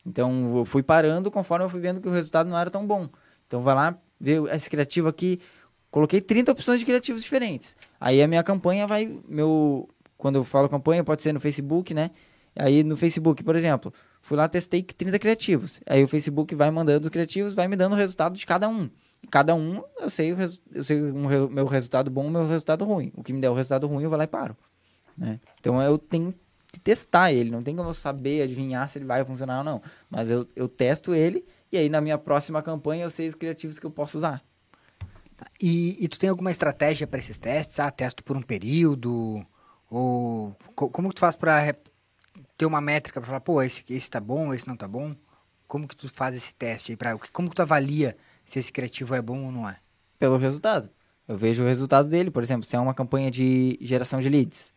Então, 0.05 0.57
eu 0.57 0.65
fui 0.65 0.83
parando 0.83 1.31
conforme 1.31 1.65
eu 1.65 1.69
fui 1.69 1.79
vendo 1.79 2.01
que 2.01 2.09
o 2.09 2.11
resultado 2.11 2.49
não 2.49 2.57
era 2.57 2.69
tão 2.69 2.85
bom. 2.85 3.07
Então, 3.47 3.61
vai 3.61 3.75
lá, 3.75 3.97
vê 4.19 4.41
esse 4.53 4.69
criativo 4.69 5.07
aqui. 5.07 5.39
Coloquei 5.91 6.21
30 6.21 6.53
opções 6.53 6.79
de 6.79 6.85
criativos 6.85 7.21
diferentes. 7.21 7.75
Aí 7.99 8.23
a 8.23 8.27
minha 8.27 8.41
campanha 8.41 8.87
vai. 8.87 9.19
Meu. 9.27 9.89
Quando 10.17 10.35
eu 10.35 10.43
falo 10.43 10.69
campanha, 10.69 11.03
pode 11.03 11.21
ser 11.21 11.33
no 11.33 11.39
Facebook, 11.39 11.93
né? 11.93 12.11
Aí 12.55 12.83
no 12.83 12.95
Facebook, 12.95 13.43
por 13.43 13.55
exemplo, 13.55 13.93
fui 14.21 14.37
lá, 14.37 14.47
testei 14.47 14.83
30 14.83 15.19
criativos. 15.19 15.79
Aí 15.85 16.03
o 16.03 16.07
Facebook 16.07 16.53
vai 16.55 16.69
mandando 16.69 17.05
os 17.05 17.09
criativos, 17.09 17.53
vai 17.53 17.67
me 17.67 17.75
dando 17.75 17.93
o 17.93 17.95
resultado 17.95 18.37
de 18.37 18.45
cada 18.45 18.69
um. 18.69 18.89
E 19.21 19.27
cada 19.27 19.53
um, 19.53 19.83
eu 19.99 20.09
sei 20.09 20.33
o 20.33 20.37
eu 20.73 20.83
sei 20.83 21.01
um, 21.01 21.49
meu 21.49 21.65
resultado 21.65 22.09
bom 22.09 22.29
meu 22.29 22.47
resultado 22.47 22.85
ruim. 22.85 23.11
O 23.15 23.23
que 23.23 23.33
me 23.33 23.41
der 23.41 23.49
o 23.49 23.53
resultado 23.53 23.87
ruim, 23.87 24.03
eu 24.03 24.09
vou 24.09 24.17
lá 24.17 24.23
e 24.23 24.27
paro. 24.27 24.55
Né? 25.17 25.39
Então 25.59 25.81
eu 25.81 25.97
tenho 25.97 26.33
que 26.71 26.79
testar 26.79 27.31
ele. 27.31 27.51
Não 27.51 27.63
tem 27.63 27.75
como 27.75 27.89
eu 27.89 27.93
saber, 27.93 28.41
adivinhar 28.41 28.87
se 28.89 28.97
ele 28.97 29.05
vai 29.05 29.25
funcionar 29.25 29.59
ou 29.59 29.63
não. 29.63 29.81
Mas 30.09 30.29
eu, 30.29 30.47
eu 30.55 30.67
testo 30.67 31.13
ele 31.13 31.45
e 31.71 31.77
aí 31.77 31.89
na 31.89 31.99
minha 31.99 32.17
próxima 32.17 32.61
campanha 32.61 33.03
eu 33.03 33.09
sei 33.09 33.27
os 33.27 33.35
criativos 33.35 33.79
que 33.79 33.85
eu 33.85 33.91
posso 33.91 34.17
usar. 34.17 34.43
E, 35.59 36.03
e 36.03 36.07
tu 36.07 36.19
tem 36.19 36.29
alguma 36.29 36.51
estratégia 36.51 37.07
para 37.07 37.19
esses 37.19 37.37
testes? 37.37 37.79
Ah, 37.79 37.91
testo 37.91 38.23
por 38.23 38.35
um 38.35 38.41
período? 38.41 39.45
Ou 39.89 40.55
co 40.75 40.89
como 40.89 41.09
que 41.09 41.15
tu 41.15 41.19
faz 41.19 41.35
para 41.35 41.75
ter 42.57 42.65
uma 42.65 42.81
métrica 42.81 43.19
para 43.19 43.27
falar, 43.27 43.41
pô, 43.41 43.61
esse, 43.61 43.83
esse 43.89 44.09
tá 44.09 44.19
bom, 44.19 44.53
esse 44.53 44.67
não 44.67 44.75
tá 44.75 44.87
bom? 44.87 45.15
Como 45.67 45.87
que 45.87 45.95
tu 45.95 46.07
faz 46.09 46.35
esse 46.35 46.53
teste 46.53 46.91
aí? 46.91 46.97
Pra, 46.97 47.17
como 47.31 47.49
que 47.49 47.55
tu 47.55 47.61
avalia 47.61 48.15
se 48.45 48.59
esse 48.59 48.71
criativo 48.71 49.15
é 49.15 49.21
bom 49.21 49.45
ou 49.45 49.51
não 49.51 49.67
é? 49.67 49.77
Pelo 50.19 50.37
resultado. 50.37 50.89
Eu 51.27 51.37
vejo 51.37 51.63
o 51.63 51.65
resultado 51.65 52.09
dele, 52.09 52.29
por 52.29 52.43
exemplo, 52.43 52.65
se 52.65 52.75
é 52.75 52.79
uma 52.79 52.93
campanha 52.93 53.31
de 53.31 53.77
geração 53.81 54.19
de 54.19 54.29
leads. 54.29 54.73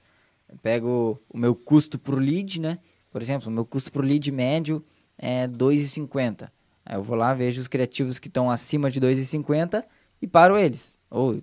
Eu 0.49 0.57
pego 0.59 1.21
o 1.29 1.39
meu 1.39 1.55
custo 1.55 1.99
por 1.99 2.19
lead, 2.19 2.61
né? 2.61 2.79
Por 3.11 3.21
exemplo, 3.21 3.49
o 3.49 3.51
meu 3.51 3.65
custo 3.65 3.91
por 3.91 4.05
lead 4.05 4.31
médio 4.31 4.85
é 5.19 5.49
2,50. 5.49 6.51
Aí 6.85 6.97
eu 6.97 7.03
vou 7.03 7.17
lá, 7.17 7.33
vejo 7.35 7.61
os 7.61 7.69
criativos 7.69 8.19
que 8.19 8.29
estão 8.29 8.51
acima 8.51 8.91
de 8.91 9.01
2,50 9.01 9.85
e 10.25 10.27
paro 10.27 10.57
eles. 10.57 10.97
Ou 11.11 11.41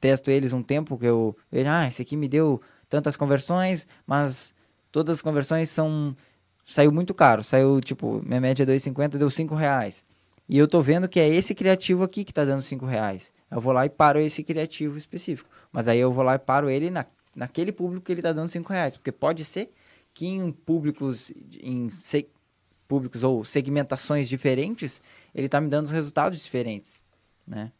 testo 0.00 0.30
eles 0.30 0.52
um 0.52 0.62
tempo 0.62 0.98
que 0.98 1.06
eu 1.06 1.36
vejo, 1.50 1.70
ah, 1.70 1.86
esse 1.86 2.02
aqui 2.02 2.16
me 2.16 2.28
deu 2.28 2.60
tantas 2.88 3.16
conversões, 3.16 3.86
mas 4.04 4.52
todas 4.90 5.18
as 5.18 5.22
conversões 5.22 5.70
são 5.70 6.14
saiu 6.64 6.90
muito 6.90 7.14
caro, 7.14 7.44
saiu 7.44 7.80
tipo, 7.80 8.22
minha 8.24 8.40
média 8.40 8.64
é 8.64 8.66
2,50, 8.66 9.18
deu 9.18 9.30
5 9.30 9.54
reais. 9.54 10.04
E 10.48 10.58
eu 10.58 10.66
tô 10.66 10.82
vendo 10.82 11.08
que 11.08 11.20
é 11.20 11.28
esse 11.28 11.54
criativo 11.54 12.02
aqui 12.02 12.24
que 12.24 12.32
tá 12.32 12.44
dando 12.44 12.62
5 12.62 12.84
reais. 12.84 13.32
Eu 13.50 13.60
vou 13.60 13.72
lá 13.72 13.86
e 13.86 13.90
paro 13.90 14.18
esse 14.18 14.42
criativo 14.42 14.98
específico. 14.98 15.48
Mas 15.72 15.86
aí 15.86 15.98
eu 15.98 16.12
vou 16.12 16.24
lá 16.24 16.34
e 16.34 16.38
paro 16.38 16.68
ele 16.68 16.90
na, 16.90 17.06
naquele 17.36 17.70
público 17.70 18.04
que 18.04 18.12
ele 18.12 18.20
tá 18.20 18.32
dando 18.32 18.48
5 18.48 18.70
reais. 18.72 18.96
Porque 18.96 19.12
pode 19.12 19.44
ser 19.44 19.72
que 20.12 20.26
em 20.26 20.50
públicos, 20.50 21.32
em 21.62 21.88
se, 21.90 22.26
públicos 22.88 23.22
ou 23.22 23.44
segmentações 23.44 24.28
diferentes, 24.28 25.00
ele 25.34 25.48
tá 25.48 25.60
me 25.60 25.68
dando 25.68 25.88
resultados 25.88 26.42
diferentes, 26.42 27.02
né? 27.46 27.72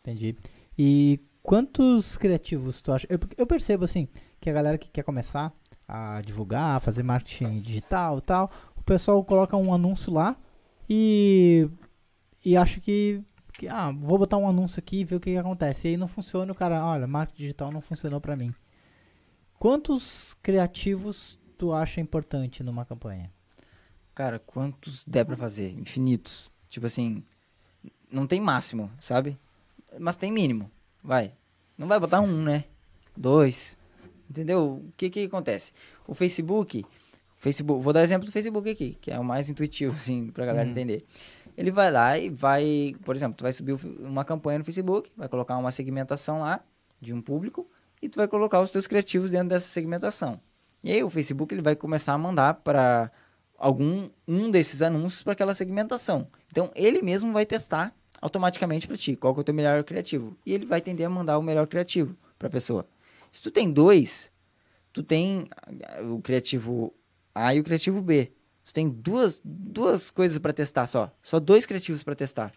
Entendi. 0.00 0.36
E 0.78 1.20
quantos 1.42 2.16
criativos 2.16 2.80
tu 2.80 2.92
acha? 2.92 3.06
Eu, 3.10 3.18
eu 3.36 3.46
percebo 3.46 3.84
assim 3.84 4.08
que 4.40 4.48
a 4.48 4.52
galera 4.52 4.78
que 4.78 4.90
quer 4.90 5.02
começar 5.02 5.52
a 5.86 6.20
divulgar, 6.22 6.76
a 6.76 6.80
fazer 6.80 7.02
marketing 7.02 7.60
digital 7.60 8.18
e 8.18 8.22
tal, 8.22 8.50
o 8.76 8.82
pessoal 8.82 9.22
coloca 9.24 9.56
um 9.56 9.74
anúncio 9.74 10.12
lá 10.12 10.36
e 10.88 11.68
e 12.44 12.56
acha 12.56 12.80
que, 12.80 13.22
que 13.52 13.68
ah, 13.68 13.92
vou 13.92 14.16
botar 14.18 14.38
um 14.38 14.48
anúncio 14.48 14.78
aqui 14.78 15.00
e 15.00 15.04
ver 15.04 15.16
o 15.16 15.20
que, 15.20 15.32
que 15.32 15.36
acontece. 15.36 15.86
E 15.86 15.90
aí 15.90 15.96
não 15.96 16.08
funciona, 16.08 16.52
o 16.52 16.54
cara, 16.54 16.84
olha, 16.84 17.06
marketing 17.06 17.42
digital 17.42 17.70
não 17.70 17.80
funcionou 17.80 18.20
para 18.20 18.36
mim. 18.36 18.54
Quantos 19.58 20.34
criativos 20.42 21.38
tu 21.58 21.72
acha 21.72 22.00
importante 22.00 22.62
numa 22.62 22.86
campanha? 22.86 23.30
Cara, 24.14 24.38
quantos 24.38 25.04
der 25.04 25.24
para 25.24 25.36
fazer? 25.36 25.78
Infinitos. 25.78 26.50
Tipo 26.68 26.86
assim, 26.86 27.22
não 28.10 28.26
tem 28.26 28.40
máximo, 28.40 28.90
sabe? 29.00 29.38
Mas 29.98 30.16
tem 30.16 30.30
mínimo. 30.30 30.70
Vai. 31.02 31.32
Não 31.76 31.88
vai 31.88 31.98
botar 31.98 32.20
um, 32.20 32.42
né? 32.42 32.64
Dois. 33.16 33.76
Entendeu? 34.28 34.82
O 34.88 34.92
que 34.96 35.10
que 35.10 35.24
acontece? 35.24 35.72
O 36.06 36.14
Facebook, 36.14 36.84
Facebook, 37.36 37.82
vou 37.82 37.92
dar 37.92 38.02
exemplo 38.02 38.26
do 38.26 38.32
Facebook 38.32 38.68
aqui, 38.68 38.98
que 39.00 39.10
é 39.10 39.18
o 39.18 39.24
mais 39.24 39.48
intuitivo 39.48 39.92
assim 39.96 40.28
pra 40.28 40.46
galera 40.46 40.68
hum. 40.68 40.70
entender. 40.70 41.04
Ele 41.56 41.70
vai 41.70 41.90
lá 41.90 42.16
e 42.16 42.30
vai, 42.30 42.94
por 43.04 43.16
exemplo, 43.16 43.36
tu 43.36 43.42
vai 43.42 43.52
subir 43.52 43.72
uma 44.00 44.24
campanha 44.24 44.60
no 44.60 44.64
Facebook, 44.64 45.10
vai 45.16 45.28
colocar 45.28 45.56
uma 45.56 45.72
segmentação 45.72 46.40
lá 46.40 46.60
de 47.00 47.12
um 47.12 47.20
público 47.20 47.68
e 48.00 48.08
tu 48.08 48.16
vai 48.16 48.28
colocar 48.28 48.60
os 48.60 48.70
teus 48.70 48.86
criativos 48.86 49.30
dentro 49.30 49.48
dessa 49.48 49.68
segmentação. 49.68 50.40
E 50.82 50.92
aí 50.92 51.02
o 51.02 51.10
Facebook 51.10 51.52
ele 51.52 51.62
vai 51.62 51.76
começar 51.76 52.14
a 52.14 52.18
mandar 52.18 52.54
para 52.54 53.10
algum 53.58 54.08
um 54.26 54.50
desses 54.50 54.80
anúncios 54.80 55.22
para 55.22 55.34
aquela 55.34 55.54
segmentação. 55.54 56.28
Então 56.50 56.70
ele 56.74 57.02
mesmo 57.02 57.32
vai 57.32 57.44
testar 57.44 57.94
automaticamente 58.20 58.86
para 58.86 58.96
ti 58.96 59.16
qual 59.16 59.34
que 59.34 59.40
é 59.40 59.42
o 59.42 59.44
teu 59.44 59.54
melhor 59.54 59.82
criativo 59.84 60.36
e 60.44 60.52
ele 60.52 60.66
vai 60.66 60.80
tender 60.80 61.06
a 61.06 61.10
mandar 61.10 61.38
o 61.38 61.42
melhor 61.42 61.66
criativo 61.66 62.16
para 62.38 62.48
a 62.48 62.50
pessoa. 62.50 62.86
Se 63.32 63.42
tu 63.42 63.50
tem 63.50 63.70
dois, 63.70 64.30
tu 64.92 65.02
tem 65.02 65.48
o 66.02 66.20
criativo 66.20 66.92
A 67.34 67.54
e 67.54 67.60
o 67.60 67.64
criativo 67.64 68.02
B. 68.02 68.32
Tu 68.64 68.72
tem 68.72 68.88
duas, 68.88 69.40
duas 69.44 70.10
coisas 70.10 70.38
para 70.38 70.52
testar 70.52 70.86
só. 70.86 71.12
Só 71.22 71.40
dois 71.40 71.66
criativos 71.66 72.02
para 72.02 72.14
testar. 72.14 72.52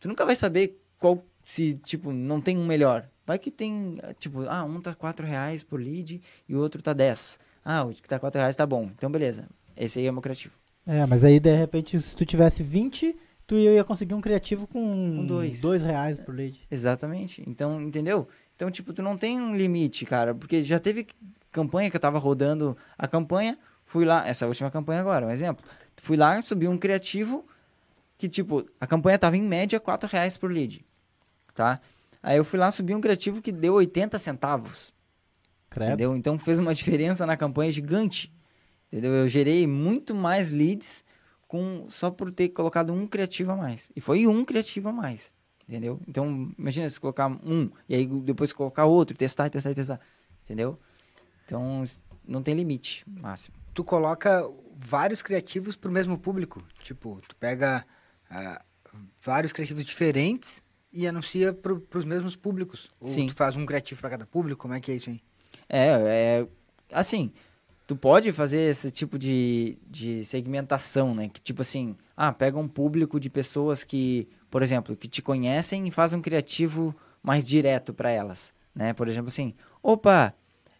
Tu 0.00 0.08
nunca 0.08 0.24
vai 0.24 0.36
saber 0.36 0.80
qual 0.98 1.24
se, 1.44 1.74
tipo, 1.84 2.12
não 2.12 2.40
tem 2.40 2.58
um 2.58 2.66
melhor. 2.66 3.08
Vai 3.26 3.38
que 3.38 3.50
tem, 3.50 3.98
tipo, 4.18 4.46
ah, 4.48 4.64
um 4.64 4.80
tá 4.80 4.94
4 4.94 5.26
reais 5.26 5.62
por 5.62 5.80
lead 5.80 6.20
e 6.48 6.54
o 6.54 6.60
outro 6.60 6.82
tá 6.82 6.92
10. 6.92 7.38
Ah, 7.64 7.84
o 7.84 7.92
que 7.92 8.08
tá 8.08 8.18
4 8.18 8.38
reais 8.38 8.56
tá 8.56 8.66
bom. 8.66 8.90
Então, 8.94 9.10
beleza. 9.10 9.48
Esse 9.76 9.98
aí 9.98 10.06
é 10.06 10.10
o 10.10 10.12
meu 10.12 10.22
criativo. 10.22 10.54
É, 10.86 11.06
mas 11.06 11.24
aí, 11.24 11.40
de 11.40 11.54
repente, 11.54 11.98
se 12.00 12.14
tu 12.14 12.26
tivesse 12.26 12.62
20, 12.62 13.16
tu 13.46 13.56
ia 13.56 13.84
conseguir 13.84 14.14
um 14.14 14.20
criativo 14.20 14.66
com, 14.66 14.80
com 14.80 15.26
dois. 15.26 15.60
dois 15.60 15.82
reais 15.82 16.18
por 16.18 16.34
lead. 16.34 16.60
Exatamente. 16.70 17.42
Então, 17.46 17.80
entendeu? 17.80 18.28
Então, 18.56 18.70
tipo, 18.70 18.92
tu 18.92 19.02
não 19.02 19.16
tem 19.16 19.40
um 19.40 19.56
limite, 19.56 20.04
cara. 20.04 20.34
Porque 20.34 20.62
já 20.62 20.78
teve 20.78 21.06
campanha 21.50 21.90
que 21.90 21.96
eu 21.96 22.00
tava 22.00 22.18
rodando 22.18 22.76
a 22.98 23.06
campanha, 23.06 23.58
Fui 23.86 24.04
lá, 24.04 24.26
essa 24.26 24.46
última 24.46 24.70
campanha 24.70 25.00
agora, 25.00 25.26
um 25.26 25.30
exemplo. 25.30 25.64
Fui 25.96 26.16
lá, 26.16 26.40
subi 26.42 26.66
um 26.66 26.78
criativo 26.78 27.46
que, 28.16 28.28
tipo, 28.28 28.68
a 28.80 28.86
campanha 28.86 29.18
tava 29.18 29.36
em 29.36 29.42
média 29.42 29.78
4 29.78 30.08
reais 30.08 30.36
por 30.36 30.50
lead, 30.50 30.84
tá? 31.54 31.80
Aí 32.22 32.36
eu 32.36 32.44
fui 32.44 32.58
lá, 32.58 32.70
subi 32.70 32.94
um 32.94 33.00
criativo 33.00 33.40
que 33.42 33.52
deu 33.52 33.74
80 33.74 34.18
centavos. 34.18 34.92
Credo. 35.70 35.88
Entendeu? 35.90 36.16
Então 36.16 36.38
fez 36.38 36.58
uma 36.58 36.72
diferença 36.74 37.26
na 37.26 37.36
campanha 37.36 37.70
gigante. 37.70 38.32
Entendeu? 38.90 39.12
Eu 39.12 39.28
gerei 39.28 39.66
muito 39.66 40.14
mais 40.14 40.50
leads 40.50 41.04
com 41.54 41.86
só 41.88 42.10
por 42.10 42.32
ter 42.32 42.48
colocado 42.50 42.92
um 42.92 43.06
criativo 43.06 43.52
a 43.52 43.56
mais. 43.56 43.90
E 43.94 44.00
foi 44.00 44.26
um 44.26 44.44
criativo 44.44 44.88
a 44.88 44.92
mais. 44.92 45.32
Entendeu? 45.68 46.00
Então, 46.06 46.52
imagina 46.58 46.88
se 46.90 47.00
colocar 47.00 47.28
um 47.28 47.70
e 47.88 47.94
aí 47.94 48.06
depois 48.06 48.52
colocar 48.52 48.84
outro, 48.84 49.16
testar, 49.16 49.48
testar, 49.48 49.74
testar. 49.74 50.00
Entendeu? 50.44 50.78
Então, 51.44 51.84
não 52.26 52.42
tem 52.42 52.54
limite 52.54 53.04
máximo 53.06 53.64
tu 53.74 53.84
coloca 53.84 54.48
vários 54.76 55.20
criativos 55.20 55.74
pro 55.74 55.90
mesmo 55.90 56.16
público. 56.16 56.64
Tipo, 56.80 57.20
tu 57.28 57.36
pega 57.36 57.84
uh, 58.30 58.98
vários 59.22 59.52
criativos 59.52 59.84
diferentes 59.84 60.62
e 60.92 61.06
anuncia 61.06 61.52
pro, 61.52 61.80
pros 61.80 62.04
mesmos 62.04 62.36
públicos. 62.36 62.88
Ou 63.00 63.08
Sim. 63.08 63.26
tu 63.26 63.34
faz 63.34 63.56
um 63.56 63.66
criativo 63.66 64.00
para 64.00 64.10
cada 64.10 64.26
público, 64.26 64.62
como 64.62 64.74
é 64.74 64.80
que 64.80 64.92
é 64.92 64.94
isso 64.94 65.10
aí? 65.10 65.20
É, 65.68 65.88
é 65.88 66.48
assim, 66.92 67.32
tu 67.86 67.96
pode 67.96 68.32
fazer 68.32 68.70
esse 68.70 68.90
tipo 68.90 69.18
de, 69.18 69.78
de 69.86 70.24
segmentação, 70.24 71.14
né? 71.14 71.28
Que 71.28 71.40
tipo 71.40 71.62
assim, 71.62 71.96
ah, 72.16 72.32
pega 72.32 72.58
um 72.58 72.68
público 72.68 73.20
de 73.20 73.28
pessoas 73.28 73.84
que, 73.84 74.28
por 74.50 74.62
exemplo, 74.62 74.96
que 74.96 75.08
te 75.08 75.20
conhecem 75.20 75.86
e 75.86 75.90
faz 75.90 76.12
um 76.12 76.20
criativo 76.20 76.94
mais 77.22 77.46
direto 77.46 77.92
para 77.92 78.10
elas, 78.10 78.52
né? 78.74 78.92
Por 78.92 79.08
exemplo, 79.08 79.28
assim, 79.28 79.54
opa, 79.82 80.34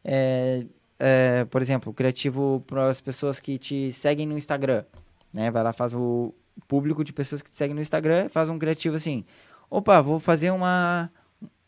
é, 0.04 0.66
é, 0.98 1.44
por 1.46 1.60
exemplo, 1.62 1.92
criativo 1.92 2.62
para 2.66 2.88
as 2.88 3.00
pessoas 3.00 3.40
que 3.40 3.58
te 3.58 3.92
seguem 3.92 4.26
no 4.26 4.36
Instagram, 4.38 4.84
né? 5.32 5.50
Vai 5.50 5.62
lá, 5.62 5.72
faz 5.72 5.94
o 5.94 6.34
público 6.68 7.04
de 7.04 7.12
pessoas 7.12 7.42
que 7.42 7.50
te 7.50 7.56
seguem 7.56 7.74
no 7.74 7.82
Instagram, 7.82 8.28
faz 8.28 8.48
um 8.48 8.58
criativo 8.58 8.96
assim. 8.96 9.24
Opa, 9.70 10.00
vou 10.00 10.20
fazer 10.20 10.50
uma, 10.50 11.10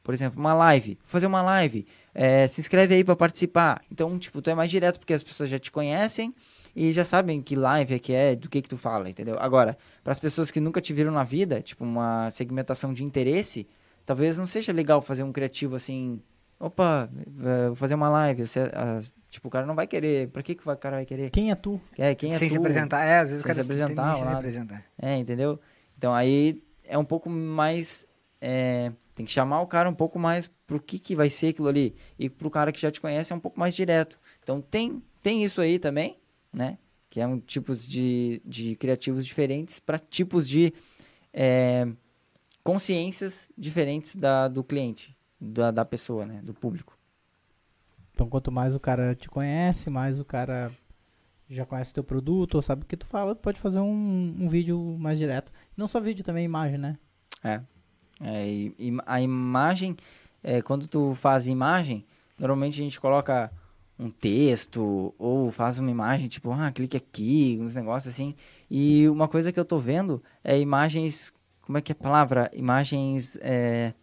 por 0.03 0.15
exemplo, 0.15 0.39
uma 0.39 0.55
live. 0.55 0.95
Vou 1.03 1.09
fazer 1.09 1.27
uma 1.27 1.43
live. 1.43 1.87
É, 2.19 2.49
se 2.49 2.63
inscreve 2.63 2.95
aí 2.95 3.05
para 3.05 3.15
participar. 3.15 3.83
Então, 3.93 4.19
tipo, 4.19 4.41
tu 4.41 4.49
é 4.49 4.55
mais 4.55 4.71
direto 4.71 4.99
porque 4.99 5.13
as 5.13 5.23
pessoas 5.23 5.51
já 5.51 5.59
te 5.59 5.71
conhecem 5.71 6.35
e 6.75 6.91
já 6.91 7.05
sabem 7.05 7.43
que 7.43 7.55
live 7.55 7.95
é 7.95 7.99
que 7.99 8.15
é, 8.15 8.35
do 8.35 8.49
que 8.49 8.63
que 8.63 8.69
tu 8.71 8.79
fala, 8.79 9.11
entendeu? 9.11 9.37
Agora, 9.39 9.77
para 10.03 10.13
as 10.13 10.19
pessoas 10.19 10.51
que 10.51 10.59
nunca 10.59 10.81
te 10.81 10.95
viram 10.95 11.13
na 11.13 11.25
vida, 11.25 11.61
tipo 11.61 11.85
uma 11.85 12.31
segmentação 12.31 12.95
de 12.95 13.05
interesse, 13.05 13.69
talvez 14.07 14.39
não 14.39 14.47
seja 14.47 14.73
legal 14.73 15.03
fazer 15.03 15.25
um 15.25 15.33
criativo 15.33 15.77
assim, 15.77 16.19
opa, 16.59 17.11
é, 17.45 17.67
vou 17.67 17.77
fazer 17.77 17.95
uma 17.95 18.09
live, 18.09 18.47
você, 18.47 18.61
uh, 18.61 19.17
Tipo, 19.37 19.49
o 19.49 19.51
cara 19.51 19.67
não 19.67 19.75
vai 19.75 19.87
querer. 19.87 20.29
Pra 20.29 20.43
que, 20.43 20.55
que 20.55 20.67
o 20.67 20.77
cara 20.77 20.97
vai 20.97 21.05
querer? 21.05 21.29
Quem 21.29 21.51
é 21.51 21.55
tu? 21.55 21.79
É, 21.99 22.15
quem 22.15 22.33
é 22.33 22.39
Sem 22.39 22.49
tu? 22.49 22.53
se 22.53 22.59
apresentar. 22.59 23.05
É, 23.05 23.19
às 23.19 23.29
vezes 23.29 23.43
Sem 23.43 23.53
o 23.53 23.55
cara 23.55 23.63
se 23.63 23.71
apresentar, 23.71 24.15
tem 24.15 24.25
se 24.25 24.29
apresentar. 24.31 24.85
É, 24.99 25.17
entendeu? 25.17 25.61
Então 25.99 26.15
aí 26.15 26.63
é 26.85 26.97
um 26.97 27.05
pouco 27.05 27.29
mais. 27.29 28.07
é, 28.41 28.93
tem 29.17 29.25
que 29.25 29.33
chamar 29.33 29.63
o 29.63 29.67
cara 29.67 29.89
um 29.89 29.95
pouco 29.95 30.19
mais 30.19 30.53
pro 30.67 30.79
que, 30.79 30.99
que 30.99 31.17
vai 31.17 31.31
ser 31.31 31.49
aquilo 31.49 31.69
ali. 31.69 31.97
E 32.19 32.29
pro 32.29 32.51
cara 32.51 32.71
que 32.71 32.79
já 32.79 32.93
te 32.93 33.01
conhece 33.01 33.33
é 33.33 33.37
um 33.37 33.41
pouco 33.41 33.59
mais 33.59 33.75
direto. 33.75 34.21
Então 34.43 34.61
tem, 34.61 35.03
tem 35.23 35.43
isso 35.43 35.63
aí 35.63 35.79
também, 35.79 36.21
né? 36.53 36.77
Que 37.09 37.19
é 37.19 37.27
um 37.27 37.41
tipos 37.41 37.89
de, 37.89 38.43
de 38.45 38.77
criativos 38.77 39.25
diferentes 39.25 39.81
para 39.81 39.99
tipos 39.99 40.47
de 40.47 40.71
é, 41.33 41.89
consciências 42.63 43.51
diferentes 43.57 44.15
da, 44.17 44.49
do 44.49 44.63
cliente, 44.63 45.17
da, 45.41 45.71
da 45.71 45.85
pessoa, 45.85 46.27
né? 46.27 46.43
Do 46.43 46.53
público. 46.53 46.95
Então, 48.13 48.29
quanto 48.29 48.53
mais 48.53 48.75
o 48.75 48.81
cara 48.81 49.15
te 49.15 49.31
conhece, 49.31 49.89
mais 49.89 50.21
o 50.21 50.27
cara 50.27 50.71
já 51.49 51.65
conhece 51.65 51.93
o 51.93 51.95
teu 51.95 52.05
produto, 52.05 52.57
ou 52.57 52.63
sabe 52.63 52.83
o 52.83 52.87
que 52.87 52.99
tu 52.99 53.07
fala, 53.07 53.35
pode 53.35 53.59
fazer 53.59 53.79
um, 53.79 54.37
um 54.41 54.47
vídeo 54.47 54.79
mais 54.99 55.19
direto. 55.19 55.51
Não 55.75 55.89
só 55.89 56.01
vídeo, 56.01 56.23
também 56.23 56.45
imagem, 56.45 56.77
né? 56.77 56.99
É. 57.43 57.63
é 58.21 58.47
e, 58.49 58.75
e 58.79 58.97
a 59.07 59.21
imagem, 59.21 59.97
é, 60.43 60.63
quando 60.63 60.87
tu 60.87 61.15
faz 61.15 61.47
imagem, 61.47 62.05
normalmente 62.39 62.81
a 62.81 62.85
gente 62.85 63.01
coloca 63.01 63.51
um 63.99 64.11
texto 64.11 65.15
ou 65.19 65.51
faz 65.51 65.79
uma 65.79 65.91
imagem 65.91 66.29
tipo, 66.29 66.51
ah, 66.53 66.71
clique 66.71 66.97
aqui, 66.97 67.59
uns 67.61 67.75
negócios 67.75 68.13
assim. 68.13 68.35
E 68.71 69.09
uma 69.09 69.29
coisa 69.29 69.53
que 69.53 69.59
eu 69.59 69.65
tô 69.65 69.79
vendo 69.79 70.23
é 70.45 70.59
imagens, 70.59 71.33
como 71.63 71.79
é 71.79 71.81
que 71.81 71.93
é 71.93 71.95
a 71.95 71.97
palavra? 72.03 72.51
Imagens 72.55 73.39
é, 73.41 73.95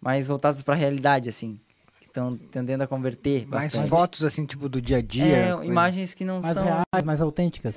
mais 0.00 0.28
voltadas 0.28 0.62
para 0.62 0.74
a 0.74 0.78
realidade, 0.78 1.28
assim. 1.28 1.58
Que 2.00 2.06
estão 2.06 2.36
tendendo 2.36 2.82
a 2.82 2.86
converter 2.86 3.46
Mais 3.46 3.64
bastante. 3.64 3.88
fotos, 3.88 4.24
assim, 4.24 4.46
tipo, 4.46 4.68
do 4.68 4.80
dia 4.80 4.98
a 4.98 5.02
dia. 5.02 5.24
É, 5.24 5.52
coisa. 5.54 5.70
imagens 5.70 6.14
que 6.14 6.24
não 6.24 6.40
Mais 6.40 6.54
são 6.54 6.64
reais, 6.64 7.04
mais 7.04 7.20
autênticas. 7.20 7.74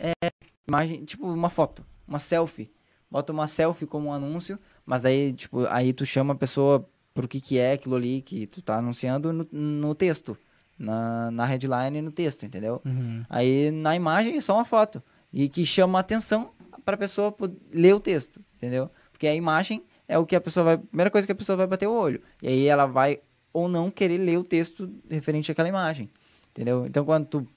imagem, 0.68 1.04
tipo 1.06 1.28
uma 1.28 1.50
foto, 1.50 1.86
uma 2.08 2.20
selfie. 2.20 2.72
Bota 3.10 3.32
uma 3.32 3.48
selfie 3.48 3.86
como 3.88 4.10
um 4.10 4.14
anúncio, 4.14 4.60
mas 4.88 5.02
daí, 5.04 5.34
tipo, 5.34 5.68
aí 5.68 5.92
tu 5.94 6.06
chama 6.06 6.34
a 6.34 6.38
pessoa 6.38 6.90
pro 7.14 7.28
que 7.28 7.40
que 7.42 7.60
é 7.60 7.74
aquilo 7.74 7.96
ali 7.96 8.22
que 8.22 8.48
tu 8.48 8.62
tá 8.62 8.78
anunciando 8.78 9.34
no, 9.34 9.48
no 9.52 9.94
texto, 9.94 10.36
na, 10.80 11.30
na 11.32 11.46
headline 11.46 11.98
e 11.98 12.02
no 12.02 12.12
texto, 12.12 12.46
entendeu? 12.46 12.82
Uhum. 12.86 13.24
Aí 13.30 13.70
na 13.70 13.96
imagem 13.96 14.38
é 14.38 14.42
só 14.42 14.56
uma 14.56 14.66
foto 14.66 15.04
e 15.34 15.50
que 15.50 15.66
chama 15.66 16.00
a 16.00 16.02
atenção 16.02 16.52
pra 16.86 16.96
pessoa 16.96 17.36
ler 17.74 17.94
o 17.94 18.00
texto, 18.00 18.40
entendeu? 18.56 18.90
Porque 19.12 19.28
a 19.28 19.36
imagem 19.36 19.84
é 20.08 20.18
o 20.18 20.26
que 20.26 20.36
a 20.36 20.42
pessoa 20.42 20.64
vai, 20.64 20.74
a 20.76 20.78
primeira 20.78 21.12
coisa 21.12 21.28
que 21.28 21.32
a 21.34 21.36
pessoa 21.36 21.58
vai 21.58 21.68
bater 21.68 21.88
o 21.88 21.92
olho. 21.94 22.22
E 22.42 22.48
aí 22.48 22.66
ela 22.66 22.86
vai 22.86 23.20
ou 23.52 23.68
não 23.68 23.92
querer 23.92 24.20
ler 24.20 24.38
o 24.38 24.44
texto 24.44 24.90
referente 25.10 25.52
àquela 25.52 25.68
imagem, 25.68 26.10
entendeu? 26.52 26.86
Então 26.86 27.04
quando 27.04 27.26
tu 27.26 27.48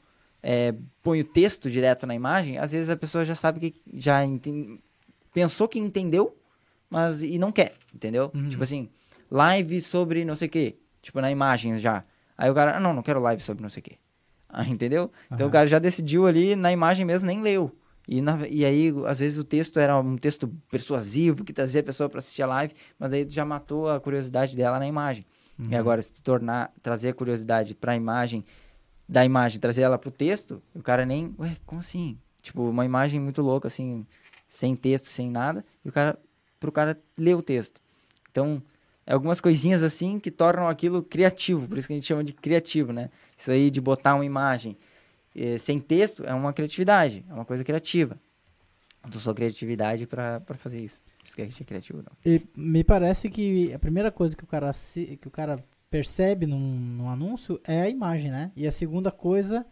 é, 0.42 0.75
põe 1.02 1.20
o 1.20 1.25
texto 1.25 1.70
direto 1.70 2.06
na 2.06 2.14
imagem, 2.14 2.56
às 2.58 2.72
vezes 2.72 2.88
a 2.88 2.96
pessoa 2.96 3.25
já 3.25 3.34
sabe 3.34 3.60
que 3.60 3.80
já 3.92 4.25
enten- 4.25 4.80
pensou 5.34 5.68
que 5.68 5.78
entendeu, 5.78 6.34
mas 6.90 7.23
e 7.23 7.38
não 7.38 7.52
quer, 7.52 7.73
entendeu? 7.94 8.30
Uhum. 8.35 8.49
Tipo 8.49 8.62
assim, 8.62 8.88
live 9.30 9.80
sobre 9.80 10.25
não 10.25 10.35
sei 10.35 10.49
o 10.49 10.50
quê, 10.50 10.76
tipo 11.00 11.20
na 11.20 11.30
imagem 11.30 11.78
já. 11.78 12.04
Aí 12.37 12.50
o 12.50 12.54
cara, 12.54 12.76
ah, 12.76 12.80
não, 12.80 12.92
não 12.92 13.02
quero 13.02 13.20
live 13.20 13.40
sobre 13.42 13.62
não 13.62 13.70
sei 13.70 13.80
o 13.80 13.85
quê. 13.85 13.97
Ah, 14.52 14.64
entendeu? 14.66 15.12
Então 15.30 15.47
o 15.47 15.50
cara 15.50 15.68
já 15.68 15.78
decidiu 15.78 16.26
ali 16.26 16.56
na 16.56 16.73
imagem 16.73 17.04
mesmo, 17.04 17.28
nem 17.28 17.40
leu. 17.40 17.70
E, 18.09 18.20
na- 18.20 18.49
e 18.49 18.64
aí, 18.64 18.92
às 19.06 19.20
vezes, 19.20 19.38
o 19.38 19.44
texto 19.44 19.78
era 19.78 19.97
um 19.97 20.16
texto 20.16 20.49
persuasivo 20.68 21.44
que 21.44 21.52
trazia 21.52 21.80
a 21.80 21.85
pessoa 21.85 22.09
para 22.09 22.18
assistir 22.18 22.42
a 22.42 22.47
live, 22.47 22.75
mas 22.99 23.12
aí 23.12 23.25
tu 23.25 23.32
já 23.32 23.44
matou 23.44 23.88
a 23.88 24.00
curiosidade 24.00 24.56
dela 24.56 24.80
na 24.80 24.88
imagem. 24.88 25.25
E 25.68 25.76
agora, 25.76 26.02
se 26.02 26.12
tu 26.14 26.20
tornar, 26.20 26.73
trazer 26.82 27.11
a 27.11 27.14
curiosidade 27.14 27.76
pra 27.76 27.94
imagem, 27.94 28.44
da 29.09 29.25
imagem, 29.25 29.61
trazer 29.61 29.82
ela 29.82 29.97
pro 29.99 30.11
texto, 30.11 30.61
o 30.75 30.82
cara 30.82 31.06
nem, 31.06 31.32
ué, 31.38 31.54
como 31.64 31.80
assim? 31.80 32.18
Tipo, 32.42 32.62
uma 32.70 32.85
imagem 32.85 33.20
muito 33.20 33.42
louca, 33.42 33.68
assim, 33.68 34.04
sem 34.49 34.75
texto, 34.75 35.06
sem 35.06 35.30
nada, 35.30 35.64
e 35.85 35.88
o 35.88 35.92
cara, 35.92 36.18
pro 36.60 36.70
cara 36.70 36.96
ler 37.18 37.34
o 37.34 37.42
texto. 37.42 37.80
Então, 38.30 38.62
é 39.06 39.12
algumas 39.14 39.40
coisinhas 39.40 39.82
assim 39.82 40.20
que 40.20 40.30
tornam 40.30 40.68
aquilo 40.68 41.02
criativo, 41.02 41.66
por 41.66 41.78
isso 41.78 41.88
que 41.88 41.94
a 41.94 41.96
gente 41.96 42.06
chama 42.06 42.22
de 42.22 42.32
criativo, 42.32 42.92
né? 42.92 43.10
Isso 43.36 43.50
aí 43.50 43.70
de 43.70 43.80
botar 43.80 44.14
uma 44.14 44.25
imagem 44.25 44.76
eh, 45.34 45.58
sem 45.58 45.80
texto 45.80 46.25
é 46.25 46.32
uma 46.34 46.52
criatividade, 46.52 47.25
é 47.28 47.32
uma 47.32 47.44
coisa 47.44 47.64
criativa. 47.64 48.16
Eu 49.12 49.18
sou 49.18 49.34
criatividade 49.34 50.06
pra 50.06 50.40
fazer 50.58 50.78
isso. 50.80 51.02
Por 51.18 51.26
isso 51.26 51.34
que 51.34 51.42
a 51.42 51.46
gente 51.46 51.62
é 51.62 51.64
criativo, 51.64 51.99
não. 52.02 52.12
E 52.25 52.42
me 52.54 52.84
parece 52.84 53.30
que 53.30 53.73
a 53.73 53.78
primeira 53.78 54.10
coisa 54.12 54.36
que 54.36 54.44
o 54.44 54.46
cara, 54.46 54.73
se- 54.75 55.16
que 55.20 55.26
o 55.26 55.30
cara 55.30 55.64
percebe 55.88 56.46
num, 56.46 56.58
num 56.58 57.08
anúncio 57.08 57.58
é 57.64 57.80
a 57.80 57.88
imagem, 57.88 58.30
né? 58.30 58.52
E 58.54 58.66
a 58.66 58.70
segunda 58.73 59.10
coisa, 59.10 59.64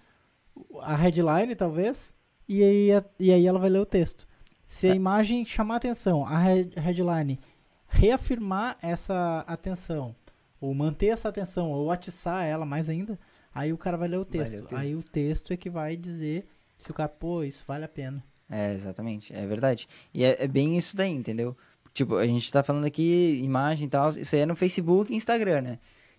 a 0.81 0.97
headline, 0.97 1.55
talvez, 1.55 2.13
e 2.49 2.63
aí, 2.63 2.93
a- 2.93 3.05
e 3.21 3.31
aí 3.33 3.47
ela 3.47 3.59
vai 3.59 3.69
ler 3.69 3.81
o 3.81 3.87
texto. 3.87 4.27
Se 4.69 4.87
a 4.87 4.93
É. 4.93 4.95
imagem 4.95 5.45
chamar 5.45 5.77
atenção, 5.77 6.25
a 6.25 6.39
head- 6.39 6.79
headline 6.79 7.41
reafirmar 7.89 8.77
essa 8.83 9.43
atenção, 9.47 10.15
ou 10.61 10.75
manter 10.75 11.07
essa 11.07 11.29
atenção, 11.29 11.71
ou 11.73 11.91
atiçar 11.91 12.45
ela 12.45 12.65
mais 12.67 12.89
ainda, 12.89 13.19
aí 13.55 13.73
o 13.73 13.79
cara 13.79 13.97
vai 13.97 14.09
ler 14.09 14.19
o 14.19 14.25
texto. 14.25 14.53
ler 14.53 14.63
o 14.63 14.77
Aí 14.77 14.89
texto. 14.93 15.01
o 15.01 15.11
texto 15.11 15.53
é 15.53 15.57
que 15.57 15.71
vai 15.71 15.97
dizer 15.97 16.47
se 16.79 16.91
o 16.91 16.95
cara, 16.95 17.09
pô, 17.09 17.43
isso 17.43 17.65
vale 17.67 17.85
a 17.85 17.89
pena. 17.89 18.23
É, 18.51 18.73
exatamente, 18.75 19.35
é 19.35 19.47
verdade. 19.47 19.89
E 20.13 20.23
é, 20.23 20.45
é 20.45 20.47
bem 20.47 20.77
isso 20.77 20.95
daí, 20.97 21.11
entendeu? 21.13 21.57
Tipo, 21.93 22.17
a 22.17 22.27
gente 22.27 22.53
tá 22.53 22.63
falando 22.63 22.85
aqui 22.85 23.41
imagem 23.43 23.87
e 23.87 23.91
tal, 23.91 24.11
isso 24.11 24.35
aí 24.35 24.43
é 24.43 24.47
no 24.47 24.55
Facebook 24.55 25.13
e 25.13 25.17
Instagram, 25.17 25.63
né? 25.63 25.79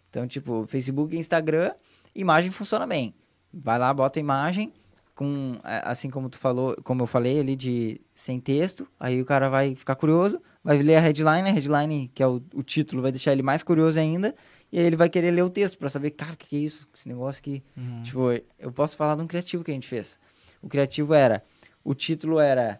Então, 0.09 0.27
tipo, 0.27 0.65
Facebook 0.65 1.15
e 1.15 1.19
Instagram, 1.19 1.71
imagem 2.15 2.51
funciona 2.51 2.85
bem. 2.87 3.13
Vai 3.53 3.77
lá, 3.79 3.93
bota 3.93 4.19
a 4.19 4.21
imagem, 4.21 4.73
com, 5.19 5.59
é, 5.65 5.81
assim 5.83 6.09
como 6.09 6.29
tu 6.29 6.37
falou, 6.37 6.77
como 6.81 7.03
eu 7.03 7.05
falei 7.05 7.41
ali, 7.41 7.53
de 7.53 7.99
sem 8.15 8.39
texto, 8.39 8.87
aí 8.97 9.21
o 9.21 9.25
cara 9.25 9.49
vai 9.49 9.75
ficar 9.75 9.95
curioso, 9.97 10.41
vai 10.63 10.81
ler 10.81 10.95
a 10.95 11.01
headline, 11.01 11.49
a 11.49 11.51
headline, 11.51 12.09
que 12.15 12.23
é 12.23 12.27
o, 12.27 12.41
o 12.53 12.63
título, 12.63 13.01
vai 13.01 13.11
deixar 13.11 13.33
ele 13.33 13.43
mais 13.43 13.61
curioso 13.61 13.99
ainda, 13.99 14.33
e 14.71 14.79
aí 14.79 14.85
ele 14.85 14.95
vai 14.95 15.09
querer 15.09 15.31
ler 15.31 15.41
o 15.41 15.49
texto 15.49 15.77
pra 15.77 15.89
saber, 15.89 16.11
cara, 16.11 16.31
o 16.31 16.37
que, 16.37 16.47
que 16.47 16.55
é 16.55 16.59
isso? 16.59 16.87
Esse 16.95 17.09
negócio 17.09 17.41
aqui. 17.41 17.61
Tipo, 18.01 18.29
eu 18.57 18.71
posso 18.71 18.95
falar 18.95 19.15
de 19.17 19.21
um 19.21 19.27
criativo 19.27 19.61
que 19.61 19.71
a 19.71 19.73
gente 19.73 19.89
fez. 19.89 20.17
O 20.61 20.69
criativo 20.69 21.13
era, 21.13 21.43
o 21.83 21.93
título 21.93 22.39
era 22.39 22.79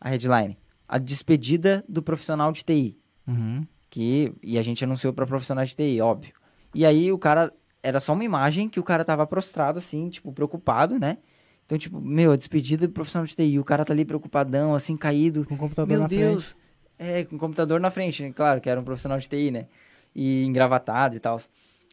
a 0.00 0.08
headline, 0.08 0.58
a 0.88 0.98
despedida 0.98 1.84
do 1.88 2.02
profissional 2.02 2.50
de 2.50 2.64
TI, 2.64 2.98
Uhum. 3.28 3.64
que 3.88 4.32
e 4.42 4.58
a 4.58 4.62
gente 4.62 4.82
anunciou 4.82 5.12
para 5.12 5.24
profissionais 5.24 5.68
de 5.68 5.76
TI, 5.76 6.00
óbvio. 6.00 6.32
E 6.74 6.84
aí 6.84 7.12
o 7.12 7.18
cara 7.18 7.52
era 7.80 8.00
só 8.00 8.12
uma 8.12 8.24
imagem 8.24 8.68
que 8.68 8.80
o 8.80 8.82
cara 8.82 9.04
tava 9.04 9.24
prostrado 9.24 9.78
assim, 9.78 10.08
tipo, 10.08 10.32
preocupado, 10.32 10.98
né? 10.98 11.18
Então, 11.66 11.76
tipo, 11.76 12.00
meu, 12.00 12.30
a 12.32 12.36
despedida 12.36 12.86
do 12.86 12.92
profissional 12.92 13.26
de 13.26 13.34
TI, 13.34 13.58
o 13.58 13.64
cara 13.64 13.84
tá 13.84 13.92
ali 13.92 14.04
preocupadão, 14.04 14.74
assim, 14.74 14.96
caído. 14.96 15.44
Com 15.44 15.54
o 15.54 15.58
computador 15.58 15.88
Meu 15.88 16.00
na 16.00 16.06
Deus! 16.06 16.50
frente. 16.52 16.66
É, 16.98 17.24
com 17.24 17.36
o 17.36 17.38
computador 17.38 17.78
na 17.80 17.90
frente, 17.90 18.22
né? 18.22 18.32
claro, 18.34 18.60
que 18.60 18.70
era 18.70 18.80
um 18.80 18.84
profissional 18.84 19.18
de 19.18 19.28
TI, 19.28 19.50
né? 19.50 19.66
E 20.14 20.44
engravatado 20.44 21.14
e 21.16 21.20
tal. 21.20 21.38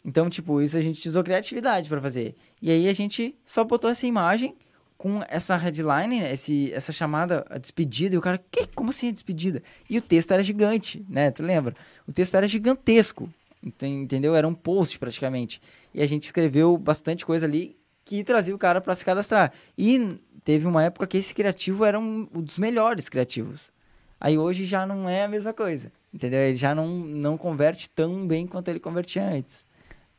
Então, 0.06 0.30
tipo, 0.30 0.62
isso 0.62 0.78
a 0.78 0.82
gente 0.82 1.06
usou 1.10 1.24
criatividade 1.24 1.90
pra 1.90 2.00
fazer. 2.00 2.36
E 2.62 2.72
aí 2.72 2.88
a 2.88 2.94
gente 2.94 3.36
só 3.46 3.64
botou 3.64 3.90
essa 3.90 4.06
imagem 4.08 4.56
com 4.98 5.22
essa 5.28 5.58
headline, 5.58 6.20
esse, 6.22 6.72
essa 6.74 6.94
chamada, 6.94 7.46
a 7.50 7.58
despedida, 7.58 8.16
e 8.16 8.18
o 8.18 8.22
cara, 8.22 8.42
que? 8.52 8.68
Como 8.68 8.92
assim 8.92 9.10
a 9.10 9.12
despedida? 9.12 9.62
E 9.90 9.98
o 9.98 10.02
texto 10.02 10.32
era 10.32 10.44
gigante, 10.44 11.06
né? 11.10 11.32
Tu 11.32 11.44
lembra? 11.44 11.76
O 12.08 12.14
texto 12.14 12.36
era 12.36 12.48
gigantesco, 12.48 13.30
enten- 13.62 14.04
entendeu? 14.04 14.36
Era 14.36 14.48
um 14.48 14.54
post 14.54 14.98
praticamente. 15.00 15.62
E 15.94 16.02
a 16.02 16.08
gente 16.08 16.24
escreveu 16.26 16.78
bastante 16.78 17.26
coisa 17.26 17.46
ali 17.46 17.76
que 18.06 18.24
trazia 18.24 18.54
o 18.56 18.58
cara 18.58 18.82
pra 18.82 18.96
se 18.96 19.06
cadastrar. 19.06 19.52
E 19.78 20.20
teve 20.44 20.68
uma 20.68 20.84
época 20.84 21.08
que 21.08 21.18
esse 21.18 21.34
criativo 21.34 21.86
era 21.86 22.00
um, 22.00 22.28
um 22.34 22.42
dos 22.42 22.58
melhores 22.58 23.08
criativos. 23.10 23.72
Aí 24.20 24.38
hoje 24.38 24.66
já 24.66 24.86
não 24.86 25.08
é 25.10 25.24
a 25.24 25.28
mesma 25.28 25.54
coisa, 25.54 25.92
entendeu? 26.14 26.40
Ele 26.40 26.56
já 26.56 26.74
não, 26.74 26.88
não 26.88 27.38
converte 27.38 27.90
tão 27.90 28.26
bem 28.28 28.48
quanto 28.48 28.70
ele 28.70 28.80
convertia 28.80 29.26
antes. 29.28 29.66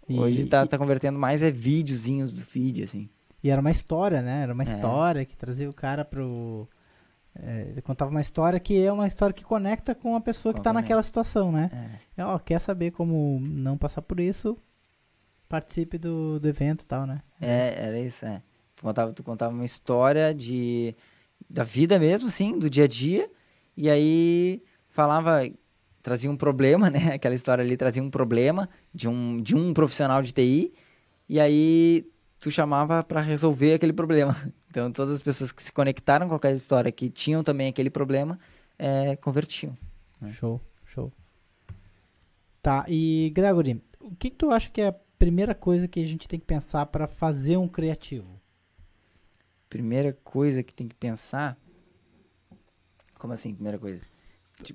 E- 0.09 0.18
Hoje 0.18 0.44
tá, 0.44 0.66
tá 0.66 0.77
convertendo 0.77 1.18
mais 1.18 1.40
é 1.40 1.51
videozinhos 1.51 2.31
do 2.33 2.42
feed, 2.42 2.85
assim. 2.85 3.09
E 3.42 3.49
era 3.51 3.61
uma 3.61 3.70
história, 3.70 4.20
né? 4.23 4.42
Era 4.42 4.53
uma 4.53 4.62
É. 4.62 4.66
história 4.66 5.25
que 5.25 5.37
trazia 5.37 5.68
o 5.68 5.73
cara 5.73 6.05
pro. 6.05 6.68
É, 7.37 7.66
ele 7.70 7.83
contava 7.83 8.11
uma 8.11 8.20
história 8.20 8.61
que 8.61 8.83
é 8.85 8.92
uma 8.92 9.07
história 9.07 9.33
que 9.35 9.42
conecta 9.44 9.94
com 9.94 10.14
a 10.14 10.20
pessoa 10.20 10.53
que 10.55 10.61
tá 10.61 10.70
Conecta. 10.70 10.83
naquela 10.83 11.03
situação, 11.03 11.51
né? 11.51 11.70
É. 12.16 12.23
É, 12.23 12.25
ó, 12.25 12.38
quer 12.38 12.59
saber 12.61 12.90
como 12.92 13.40
não 13.40 13.77
passar 13.77 14.03
por 14.03 14.20
isso? 14.20 14.57
Participe 15.54 15.98
do, 15.98 16.40
do 16.40 16.48
evento 16.48 16.82
e 16.82 16.86
tal, 16.86 17.06
né? 17.06 17.22
É, 17.40 17.86
era 17.86 18.00
isso, 18.00 18.26
é. 18.26 18.42
Tu 18.74 18.82
contava, 18.82 19.12
tu 19.12 19.22
contava 19.22 19.54
uma 19.54 19.64
história 19.64 20.34
de 20.34 20.96
da 21.48 21.62
vida 21.62 21.96
mesmo, 21.96 22.26
assim, 22.26 22.58
do 22.58 22.68
dia 22.68 22.82
a 22.82 22.88
dia, 22.88 23.30
e 23.76 23.88
aí 23.88 24.64
falava, 24.88 25.48
trazia 26.02 26.28
um 26.28 26.36
problema, 26.36 26.90
né? 26.90 27.14
Aquela 27.14 27.36
história 27.36 27.62
ali 27.62 27.76
trazia 27.76 28.02
um 28.02 28.10
problema 28.10 28.68
de 28.92 29.06
um, 29.06 29.40
de 29.40 29.54
um 29.54 29.72
profissional 29.72 30.20
de 30.22 30.32
TI, 30.32 30.74
e 31.28 31.38
aí 31.38 32.04
tu 32.40 32.50
chamava 32.50 33.04
pra 33.04 33.20
resolver 33.20 33.74
aquele 33.74 33.92
problema. 33.92 34.36
Então 34.74 34.90
todas 34.90 35.14
as 35.14 35.22
pessoas 35.22 35.52
que 35.52 35.62
se 35.62 35.70
conectaram 35.70 36.28
com 36.28 36.34
aquela 36.34 36.56
história, 36.56 36.90
que 36.90 37.08
tinham 37.08 37.44
também 37.44 37.68
aquele 37.68 37.90
problema, 37.90 38.40
é, 38.76 39.14
convertiam. 39.14 39.78
É. 40.20 40.30
Show, 40.30 40.60
show. 40.84 41.12
Tá, 42.60 42.84
e 42.88 43.30
Gregory, 43.32 43.80
o 44.00 44.16
que, 44.16 44.30
que 44.30 44.36
tu 44.36 44.50
acha 44.50 44.68
que 44.68 44.80
é 44.80 44.92
primeira 45.24 45.54
coisa 45.54 45.88
que 45.88 46.00
a 46.00 46.06
gente 46.06 46.28
tem 46.28 46.38
que 46.38 46.44
pensar 46.44 46.84
pra 46.84 47.06
fazer 47.06 47.56
um 47.56 47.66
criativo? 47.66 48.38
Primeira 49.70 50.12
coisa 50.12 50.62
que 50.62 50.74
tem 50.74 50.87
que 50.87 50.94
pensar. 50.94 51.56
Como 53.18 53.32
assim, 53.32 53.54
primeira 53.54 53.78
coisa? 53.78 54.02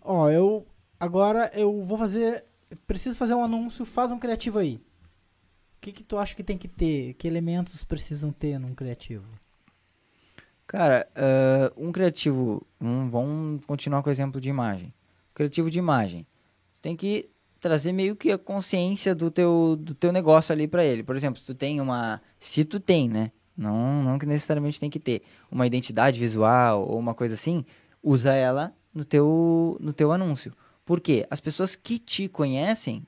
Ó, 0.02 0.28
eu. 0.32 0.66
agora 1.00 1.52
eu 1.54 1.84
vou 1.84 2.00
fazer. 2.00 2.46
Preciso 2.88 3.16
fazer 3.16 3.36
um 3.36 3.44
anúncio, 3.44 3.86
faz 3.86 4.12
um 4.12 4.18
criativo 4.18 4.58
aí. 4.58 4.78
O 4.78 5.82
que, 5.82 5.92
que 5.92 6.04
tu 6.04 6.18
acha 6.18 6.34
que 6.34 6.44
tem 6.44 6.58
que 6.58 6.68
ter? 6.68 7.14
Que 7.14 7.28
elementos 7.28 7.84
precisam 7.84 8.32
ter 8.32 8.58
num 8.58 8.74
criativo? 8.74 9.28
Cara, 10.66 11.08
ah, 11.16 11.72
um 11.78 11.92
criativo. 11.92 12.66
Um, 12.82 13.08
vamos 13.08 13.64
continuar 13.68 14.02
com 14.02 14.10
o 14.10 14.12
exemplo 14.12 14.42
de 14.42 14.50
imagem. 14.50 14.92
Criativo 15.32 15.70
de 15.70 15.78
imagem. 15.78 16.26
Você 16.74 16.82
tem 16.82 16.96
que 16.96 17.30
trazer 17.60 17.92
meio 17.92 18.16
que 18.16 18.32
a 18.32 18.38
consciência 18.38 19.14
do 19.14 19.30
teu, 19.30 19.78
do 19.80 19.94
teu 19.94 20.12
negócio 20.12 20.54
ali 20.54 20.68
pra 20.68 20.84
ele. 20.84 21.04
Por 21.04 21.16
exemplo, 21.16 21.40
se 21.40 21.46
tu 21.46 21.56
tem 21.56 21.80
uma. 21.82 22.22
Se 22.40 22.64
tu 22.66 22.80
tem, 22.80 23.10
né? 23.10 23.32
Não, 23.58 24.04
não 24.04 24.18
que 24.18 24.26
necessariamente 24.26 24.80
tem 24.80 24.90
que 24.90 25.00
ter 25.00 25.22
uma 25.52 25.68
identidade 25.68 26.18
visual 26.20 26.88
ou 26.88 26.98
uma 26.98 27.14
coisa 27.14 27.34
assim, 27.34 27.66
usa 28.02 28.34
ela 28.34 28.74
no 28.94 29.04
teu, 29.04 29.78
no 29.82 29.92
teu 29.92 30.12
anúncio. 30.14 30.54
Por 30.86 31.02
quê? 31.02 31.28
As 31.30 31.42
pessoas 31.42 31.76
que 31.76 32.00
te 32.00 32.30
conhecem, 32.30 33.06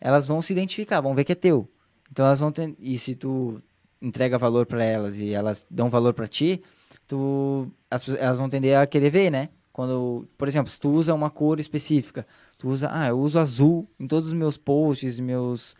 elas 0.00 0.26
vão 0.28 0.40
se 0.40 0.52
identificar, 0.52 1.00
vão 1.00 1.14
ver 1.14 1.24
que 1.24 1.32
é 1.32 1.34
teu. 1.34 1.68
Então 2.10 2.24
elas 2.24 2.38
vão 2.40 2.52
ter, 2.52 2.74
e 2.78 2.98
se 2.98 3.14
tu 3.16 3.60
entrega 4.00 4.38
valor 4.38 4.64
pra 4.64 4.82
elas 4.82 5.18
e 5.18 5.32
elas 5.32 5.66
dão 5.70 5.90
valor 5.90 6.14
pra 6.14 6.28
ti, 6.28 6.62
tu 7.06 7.68
as 7.90 8.04
pe- 8.04 8.16
elas 8.18 8.38
vão 8.38 8.48
tender 8.48 8.78
a 8.78 8.86
querer 8.86 9.10
ver, 9.10 9.30
né? 9.30 9.48
Quando, 9.72 10.28
por 10.38 10.48
exemplo, 10.48 10.70
se 10.70 10.78
tu 10.80 10.90
usa 10.90 11.12
uma 11.14 11.30
cor 11.30 11.60
específica, 11.60 12.26
tu 12.60 12.68
usa, 12.68 12.88
ah, 12.92 13.08
eu 13.08 13.18
uso 13.18 13.38
azul 13.38 13.88
em 13.98 14.06
todos 14.06 14.28
os 14.28 14.34
meus 14.34 14.56
posts, 14.56 15.18
meus 15.18 15.74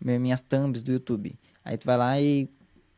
mi- 0.00 0.18
minhas 0.18 0.42
thumbs 0.42 0.82
do 0.82 0.92
YouTube. 0.92 1.34
Aí 1.64 1.76
tu 1.76 1.86
vai 1.86 1.96
lá 1.96 2.20
e 2.20 2.48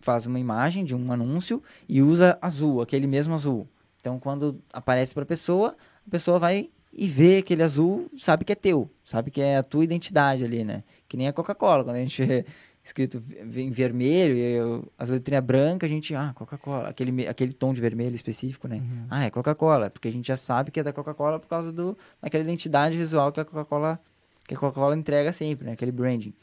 faz 0.01 0.27
uma 0.27 0.39
imagem 0.41 0.85
de 0.85 0.95
um 0.95 1.13
anúncio 1.13 1.63
e 1.89 2.03
usa 2.03 2.37
azul, 2.43 2.83
aquele 2.83 3.07
mesmo 3.07 3.35
azul. 3.35 3.69
Então 4.01 4.19
quando 4.19 4.61
aparece 4.73 5.15
pra 5.15 5.25
pessoa, 5.25 5.77
a 6.07 6.11
pessoa 6.11 6.39
vai 6.39 6.71
e 6.93 7.07
vê 7.07 7.39
aquele 7.39 7.63
azul, 7.63 8.11
sabe 8.19 8.45
que 8.45 8.51
é 8.53 8.57
teu, 8.57 8.91
sabe 9.05 9.31
que 9.31 9.41
é 9.41 9.59
a 9.59 9.63
tua 9.63 9.85
identidade 9.85 10.43
ali, 10.43 10.65
né? 10.65 10.83
Que 11.09 11.17
nem 11.17 11.29
a 11.29 11.33
Coca-Cola, 11.33 11.85
quando 11.85 11.97
a 11.97 12.01
gente 12.01 12.45
escrito 12.91 13.23
em 13.57 13.71
vermelho 13.71 14.35
e 14.35 14.41
eu- 14.41 14.93
as 14.99 15.09
letrinhas 15.09 15.45
brancas, 15.45 15.89
a 15.89 15.93
gente, 15.93 16.15
ah, 16.15 16.33
Coca-Cola, 16.35 16.89
aquele, 16.89 17.27
aquele 17.27 17.53
tom 17.53 17.73
de 17.73 17.81
vermelho 17.81 18.15
específico, 18.15 18.67
né? 18.69 18.83
Ah, 19.09 19.25
é 19.25 19.31
Coca-Cola, 19.31 19.89
porque 19.91 20.09
a 20.09 20.13
gente 20.13 20.27
já 20.27 20.37
sabe 20.37 20.71
que 20.71 20.81
é 20.81 20.83
da 20.83 20.93
Coca-Cola 20.93 21.39
por 21.39 21.49
causa 21.49 21.73
do 21.73 21.97
daquela 22.21 22.43
identidade 22.43 22.97
visual 22.97 23.31
que 23.33 23.41
a 23.41 23.45
Coca-Cola 23.45 24.01
que 24.47 24.55
a 24.55 24.59
Coca-Cola 24.59 24.97
entrega 24.97 25.33
sempre, 25.33 25.65
né? 25.67 25.73
Aquele 25.73 25.93
branding. 25.93 26.35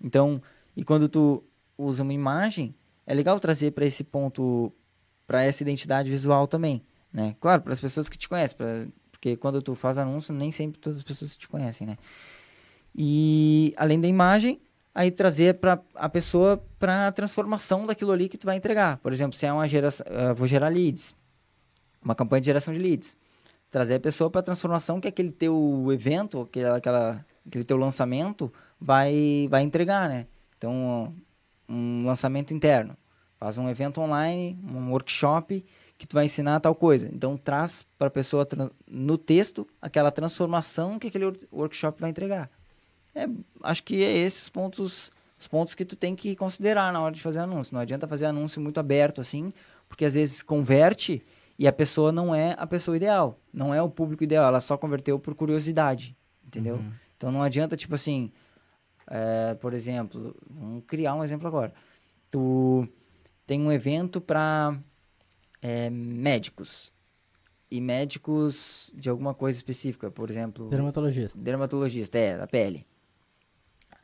Então, 0.00 0.40
e 0.76 0.84
quando 0.84 1.08
tu 1.08 1.42
usa 1.76 2.02
uma 2.04 2.12
imagem, 2.12 2.72
é 3.04 3.12
legal 3.12 3.40
trazer 3.40 3.72
para 3.72 3.84
esse 3.84 4.04
ponto, 4.04 4.72
para 5.26 5.42
essa 5.42 5.62
identidade 5.64 6.08
visual 6.08 6.46
também, 6.46 6.80
né? 7.12 7.34
Claro, 7.40 7.62
para 7.62 7.72
as 7.72 7.80
pessoas 7.80 8.08
que 8.08 8.16
te 8.16 8.28
conhecem, 8.28 8.56
pra- 8.56 8.86
porque 9.10 9.36
quando 9.36 9.60
tu 9.60 9.74
faz 9.74 9.98
anúncio, 9.98 10.32
nem 10.32 10.52
sempre 10.52 10.78
todas 10.78 10.98
as 10.98 11.02
pessoas 11.02 11.34
te 11.36 11.48
conhecem, 11.48 11.86
né? 11.86 11.96
E 12.94 13.74
além 13.76 14.00
da 14.00 14.06
imagem, 14.08 14.60
aí 14.96 15.10
trazer 15.10 15.56
para 15.56 15.78
a 15.94 16.08
pessoa 16.08 16.56
para 16.78 17.08
a 17.08 17.12
transformação 17.12 17.84
daquilo 17.84 18.12
ali 18.12 18.30
que 18.30 18.38
tu 18.38 18.46
vai 18.46 18.56
entregar. 18.56 18.96
Por 18.96 19.12
exemplo, 19.12 19.36
se 19.36 19.44
é 19.44 19.52
uma 19.52 19.68
geração, 19.68 20.06
ah, 20.08 20.32
vou 20.32 20.46
gerar 20.46 20.70
leads, 20.70 21.14
uma 22.02 22.14
campanha 22.14 22.40
de 22.40 22.46
geração 22.46 22.72
de 22.72 22.80
leads, 22.80 23.14
trazer 23.70 23.96
a 23.96 24.00
pessoa 24.00 24.30
para 24.30 24.40
a 24.40 24.42
transformação 24.42 24.98
que 24.98 25.06
aquele 25.06 25.30
teu 25.30 25.86
evento, 25.92 26.40
aquela, 26.40 26.78
aquela, 26.78 27.26
aquele 27.46 27.62
teu 27.62 27.76
lançamento 27.76 28.50
vai 28.80 29.46
vai 29.50 29.62
entregar, 29.62 30.08
né? 30.08 30.26
Então, 30.56 31.14
um 31.68 32.06
lançamento 32.06 32.54
interno, 32.54 32.96
faz 33.38 33.58
um 33.58 33.68
evento 33.68 34.00
online, 34.00 34.58
um 34.64 34.92
workshop 34.92 35.62
que 35.98 36.06
tu 36.06 36.14
vai 36.14 36.24
ensinar 36.24 36.58
tal 36.60 36.74
coisa. 36.74 37.06
Então, 37.12 37.36
traz 37.36 37.86
para 37.98 38.08
a 38.08 38.10
pessoa 38.10 38.48
no 38.86 39.18
texto 39.18 39.66
aquela 39.80 40.10
transformação 40.10 40.98
que 40.98 41.08
aquele 41.08 41.26
wor- 41.26 41.38
workshop 41.52 42.00
vai 42.00 42.08
entregar. 42.08 42.50
É, 43.16 43.26
acho 43.62 43.82
que 43.82 44.04
é 44.04 44.12
esses 44.12 44.50
pontos, 44.50 45.10
os 45.40 45.48
pontos 45.48 45.74
que 45.74 45.86
tu 45.86 45.96
tem 45.96 46.14
que 46.14 46.36
considerar 46.36 46.92
na 46.92 47.00
hora 47.00 47.14
de 47.14 47.22
fazer 47.22 47.38
anúncio. 47.38 47.72
Não 47.74 47.80
adianta 47.80 48.06
fazer 48.06 48.26
anúncio 48.26 48.60
muito 48.60 48.78
aberto 48.78 49.22
assim, 49.22 49.54
porque 49.88 50.04
às 50.04 50.12
vezes 50.12 50.42
converte 50.42 51.24
e 51.58 51.66
a 51.66 51.72
pessoa 51.72 52.12
não 52.12 52.34
é 52.34 52.54
a 52.58 52.66
pessoa 52.66 52.94
ideal, 52.94 53.40
não 53.50 53.72
é 53.72 53.80
o 53.80 53.88
público 53.88 54.22
ideal, 54.22 54.44
ela 54.46 54.60
só 54.60 54.76
converteu 54.76 55.18
por 55.18 55.34
curiosidade, 55.34 56.14
entendeu? 56.46 56.78
Então 57.16 57.32
não 57.32 57.42
adianta 57.42 57.74
tipo 57.74 57.94
assim, 57.94 58.30
é, 59.06 59.54
por 59.54 59.72
exemplo, 59.72 60.36
vamos 60.50 60.84
criar 60.86 61.14
um 61.14 61.24
exemplo 61.24 61.48
agora. 61.48 61.72
Tu 62.30 62.86
tem 63.46 63.62
um 63.62 63.72
evento 63.72 64.20
para 64.20 64.78
médicos 65.90 66.92
e 67.70 67.80
médicos 67.80 68.92
de 68.94 69.08
alguma 69.08 69.32
coisa 69.32 69.58
específica, 69.58 70.10
por 70.10 70.28
exemplo, 70.30 70.68
Dermatologista. 70.68 71.38
dermatologista, 71.38 72.18
é, 72.18 72.36
da 72.36 72.46
pele. 72.46 72.86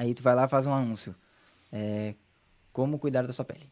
Aí 0.02 0.14
tu 0.14 0.22
vai 0.22 0.34
lá 0.34 0.44
e 0.46 0.48
faz 0.48 0.66
um 0.66 0.74
anúncio. 0.74 1.14
É, 1.72 2.14
como 2.72 2.98
cuidar 2.98 3.24
da 3.24 3.32
sua 3.32 3.44
pele. 3.44 3.70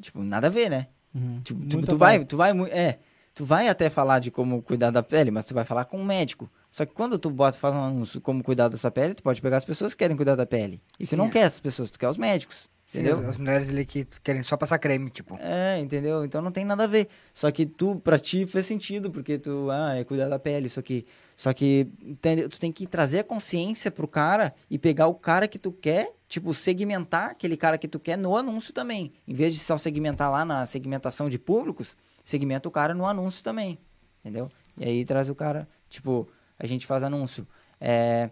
Tipo, 0.00 0.22
nada 0.22 0.48
a 0.48 0.50
ver, 0.50 0.68
né? 0.68 0.88
Uhum. 1.14 1.40
Tipo, 1.42 1.66
tu, 1.66 1.82
tu 1.82 1.96
vai, 1.96 2.24
tu 2.26 2.36
vai, 2.36 2.52
é, 2.70 2.98
tu 3.34 3.46
vai 3.46 3.68
até 3.68 3.88
falar 3.88 4.18
de 4.18 4.30
como 4.30 4.60
cuidar 4.60 4.90
da 4.90 5.02
pele, 5.02 5.30
mas 5.30 5.46
tu 5.46 5.54
vai 5.54 5.64
falar 5.64 5.86
com 5.86 5.98
um 5.98 6.04
médico. 6.04 6.50
Só 6.70 6.84
que 6.84 6.92
quando 6.92 7.18
tu 7.18 7.30
bota, 7.30 7.56
faz 7.56 7.74
um 7.74 7.80
anúncio 7.80 8.20
como 8.20 8.44
cuidar 8.44 8.68
da 8.68 8.76
sua 8.76 8.90
pele, 8.90 9.14
tu 9.14 9.22
pode 9.22 9.40
pegar 9.40 9.56
as 9.56 9.64
pessoas 9.64 9.94
que 9.94 9.98
querem 10.00 10.14
cuidar 10.14 10.36
da 10.36 10.44
pele. 10.44 10.82
E 11.00 11.06
tu 11.06 11.10
Sim, 11.10 11.16
não 11.16 11.26
é. 11.26 11.30
quer 11.30 11.40
essas 11.40 11.60
pessoas, 11.60 11.90
tu 11.90 11.98
quer 11.98 12.10
os 12.10 12.18
médicos. 12.18 12.68
Sim, 12.86 13.00
Entendeu? 13.00 13.18
as, 13.18 13.30
as 13.30 13.36
mulheres 13.36 13.68
ali 13.68 13.84
que 13.84 14.06
querem 14.22 14.44
só 14.44 14.56
passar 14.56 14.78
creme, 14.78 15.10
tipo. 15.10 15.36
É, 15.40 15.80
entendeu? 15.80 16.24
Então 16.24 16.40
não 16.40 16.52
tem 16.52 16.64
nada 16.64 16.84
a 16.84 16.86
ver. 16.86 17.08
Só 17.34 17.50
que 17.50 17.66
tu, 17.66 17.96
pra 17.96 18.16
ti, 18.16 18.46
fez 18.46 18.64
sentido, 18.64 19.10
porque 19.10 19.38
tu, 19.38 19.68
ah, 19.72 19.96
é 19.96 20.04
cuidar 20.04 20.28
da 20.28 20.38
pele, 20.38 20.66
isso 20.66 20.78
aqui. 20.78 21.04
Só 21.36 21.52
que 21.52 21.88
entende- 22.00 22.48
tu 22.48 22.60
tem 22.60 22.70
que 22.70 22.86
trazer 22.86 23.18
a 23.20 23.24
consciência 23.24 23.90
pro 23.90 24.06
cara 24.06 24.54
e 24.70 24.78
pegar 24.78 25.08
o 25.08 25.14
cara 25.14 25.48
que 25.48 25.58
tu 25.58 25.72
quer, 25.72 26.12
tipo, 26.28 26.54
segmentar 26.54 27.30
aquele 27.30 27.56
cara 27.56 27.76
que 27.76 27.88
tu 27.88 27.98
quer 27.98 28.16
no 28.16 28.36
anúncio 28.36 28.72
também. 28.72 29.12
Em 29.26 29.34
vez 29.34 29.52
de 29.52 29.58
só 29.58 29.76
segmentar 29.76 30.30
lá 30.30 30.44
na 30.44 30.64
segmentação 30.64 31.28
de 31.28 31.40
públicos, 31.40 31.96
segmenta 32.22 32.68
o 32.68 32.72
cara 32.72 32.94
no 32.94 33.04
anúncio 33.04 33.42
também. 33.42 33.78
Entendeu? 34.20 34.48
E 34.78 34.84
aí 34.84 35.04
traz 35.04 35.28
o 35.28 35.34
cara, 35.34 35.68
tipo, 35.88 36.28
a 36.56 36.66
gente 36.66 36.86
faz 36.86 37.02
anúncio 37.02 37.46
é, 37.80 38.30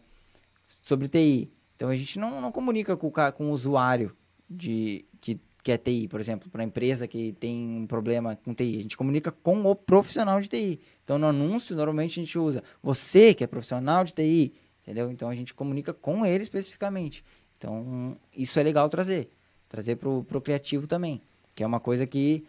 sobre 0.69 1.09
TI. 1.09 1.51
Então 1.75 1.89
a 1.89 1.97
gente 1.97 2.21
não, 2.21 2.41
não 2.41 2.53
comunica 2.53 2.97
com 2.97 3.09
o, 3.09 3.33
com 3.33 3.47
o 3.47 3.51
usuário 3.51 4.17
de 4.49 5.05
que, 5.21 5.41
que 5.63 5.73
é 5.73 5.79
TI, 5.79 6.09
por 6.09 6.21
exemplo, 6.21 6.51
para 6.51 6.63
a 6.63 6.65
empresa 6.65 7.09
que 7.09 7.33
tem 7.33 7.59
um 7.59 7.87
problema 7.87 8.37
com 8.37 8.55
TI. 8.55 8.79
A 8.79 8.83
gente 8.83 8.97
comunica 8.97 9.33
com 9.33 9.65
o 9.65 9.75
profissional 9.75 10.41
de 10.41 10.49
TI. 10.49 10.81
Então 11.03 11.19
no 11.19 11.27
anúncio, 11.27 11.75
normalmente 11.77 12.21
a 12.21 12.23
gente 12.23 12.39
usa 12.39 12.63
você 12.83 13.35
que 13.35 13.45
é 13.45 13.47
profissional 13.47 14.05
de 14.05 14.13
TI, 14.13 14.53
entendeu? 14.83 15.11
Então 15.11 15.29
a 15.29 15.35
gente 15.35 15.55
comunica 15.55 15.93
com 15.93 16.25
ele 16.25 16.43
especificamente. 16.43 17.25
Então 17.59 18.17
isso 18.35 18.59
é 18.59 18.63
legal 18.63 18.89
trazer. 18.89 19.31
Trazer 19.69 19.97
pro, 19.97 20.25
pro 20.25 20.41
criativo 20.41 20.87
também. 20.87 21.21
Que 21.55 21.63
é 21.63 21.67
uma 21.67 21.81
coisa 21.81 22.07
que 22.07 22.45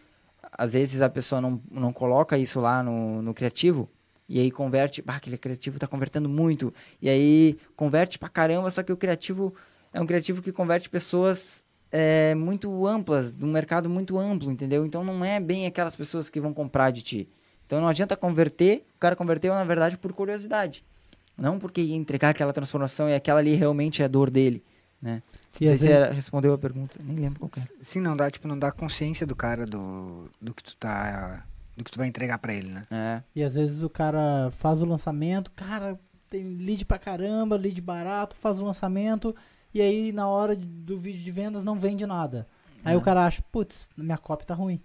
às 0.52 0.72
vezes 0.72 1.02
a 1.02 1.08
pessoa 1.08 1.40
não, 1.40 1.60
não 1.70 1.92
coloca 1.92 2.38
isso 2.38 2.60
lá 2.60 2.82
no, 2.82 3.22
no 3.22 3.34
criativo. 3.34 3.88
E 4.28 4.40
aí 4.40 4.50
converte, 4.50 5.02
bah, 5.02 5.16
aquele 5.16 5.38
criativo 5.38 5.78
tá 5.78 5.86
convertendo 5.86 6.28
muito. 6.28 6.72
E 7.00 7.08
aí 7.08 7.58
converte 7.76 8.18
pra 8.18 8.28
caramba, 8.28 8.70
só 8.70 8.82
que 8.82 8.92
o 8.92 8.96
criativo 8.96 9.54
é 9.92 10.00
um 10.00 10.06
criativo 10.06 10.42
que 10.42 10.52
converte 10.52 10.90
pessoas 10.90 11.64
é, 11.92 12.34
muito 12.34 12.86
amplas, 12.86 13.34
de 13.34 13.44
um 13.44 13.50
mercado 13.52 13.88
muito 13.88 14.18
amplo, 14.18 14.50
entendeu? 14.50 14.84
Então 14.84 15.02
não 15.04 15.24
é 15.24 15.38
bem 15.40 15.66
aquelas 15.66 15.94
pessoas 15.96 16.28
que 16.28 16.40
vão 16.40 16.52
comprar 16.52 16.90
de 16.90 17.02
ti. 17.02 17.28
Então 17.66 17.80
não 17.80 17.88
adianta 17.88 18.16
converter, 18.16 18.84
o 18.96 18.98
cara 19.00 19.16
converteu 19.16 19.54
na 19.54 19.64
verdade 19.64 19.96
por 19.98 20.12
curiosidade. 20.12 20.84
Não 21.36 21.58
porque 21.58 21.80
ia 21.80 21.96
entregar 21.96 22.30
aquela 22.30 22.52
transformação 22.52 23.08
e 23.10 23.14
aquela 23.14 23.40
ali 23.40 23.54
realmente 23.54 24.00
é 24.02 24.04
a 24.04 24.08
dor 24.08 24.30
dele, 24.30 24.62
né? 25.02 25.22
Não 25.60 25.68
sei 25.68 25.78
se 25.78 25.88
era- 25.90 26.12
respondeu 26.12 26.52
a 26.54 26.58
pergunta, 26.58 26.98
nem 27.02 27.16
lembro 27.16 27.40
qual 27.40 27.48
que 27.50 27.60
é. 27.60 27.64
Sim, 27.82 28.00
não 28.00 28.16
dá, 28.16 28.30
tipo, 28.30 28.46
não 28.48 28.58
dá 28.58 28.70
consciência 28.72 29.26
do 29.26 29.34
cara 29.36 29.66
do, 29.66 30.30
do 30.40 30.54
que 30.54 30.62
tu 30.62 30.76
tá. 30.76 31.44
Do 31.76 31.84
que 31.84 31.90
tu 31.90 31.98
vai 31.98 32.08
entregar 32.08 32.38
pra 32.38 32.54
ele, 32.54 32.68
né? 32.70 32.84
É, 32.90 33.22
E 33.34 33.42
às 33.42 33.54
vezes 33.54 33.82
o 33.82 33.90
cara 33.90 34.50
faz 34.52 34.80
o 34.80 34.86
lançamento, 34.86 35.50
cara, 35.52 36.00
tem 36.30 36.42
lead 36.42 36.86
pra 36.86 36.98
caramba, 36.98 37.54
lead 37.56 37.78
barato, 37.82 38.34
faz 38.36 38.62
o 38.62 38.64
lançamento, 38.64 39.36
e 39.76 39.80
aí 39.82 40.12
na 40.12 40.28
hora 40.28 40.54
do 40.56 40.96
vídeo 40.98 41.22
de 41.22 41.30
vendas 41.30 41.64
não 41.64 41.78
vende 41.78 42.06
nada. 42.06 42.46
Aí 42.84 42.94
É. 42.94 42.96
o 42.96 43.00
cara 43.00 43.26
acha, 43.26 43.42
putz, 43.50 43.88
minha 43.96 44.18
copy 44.18 44.46
tá 44.46 44.54
ruim. 44.54 44.80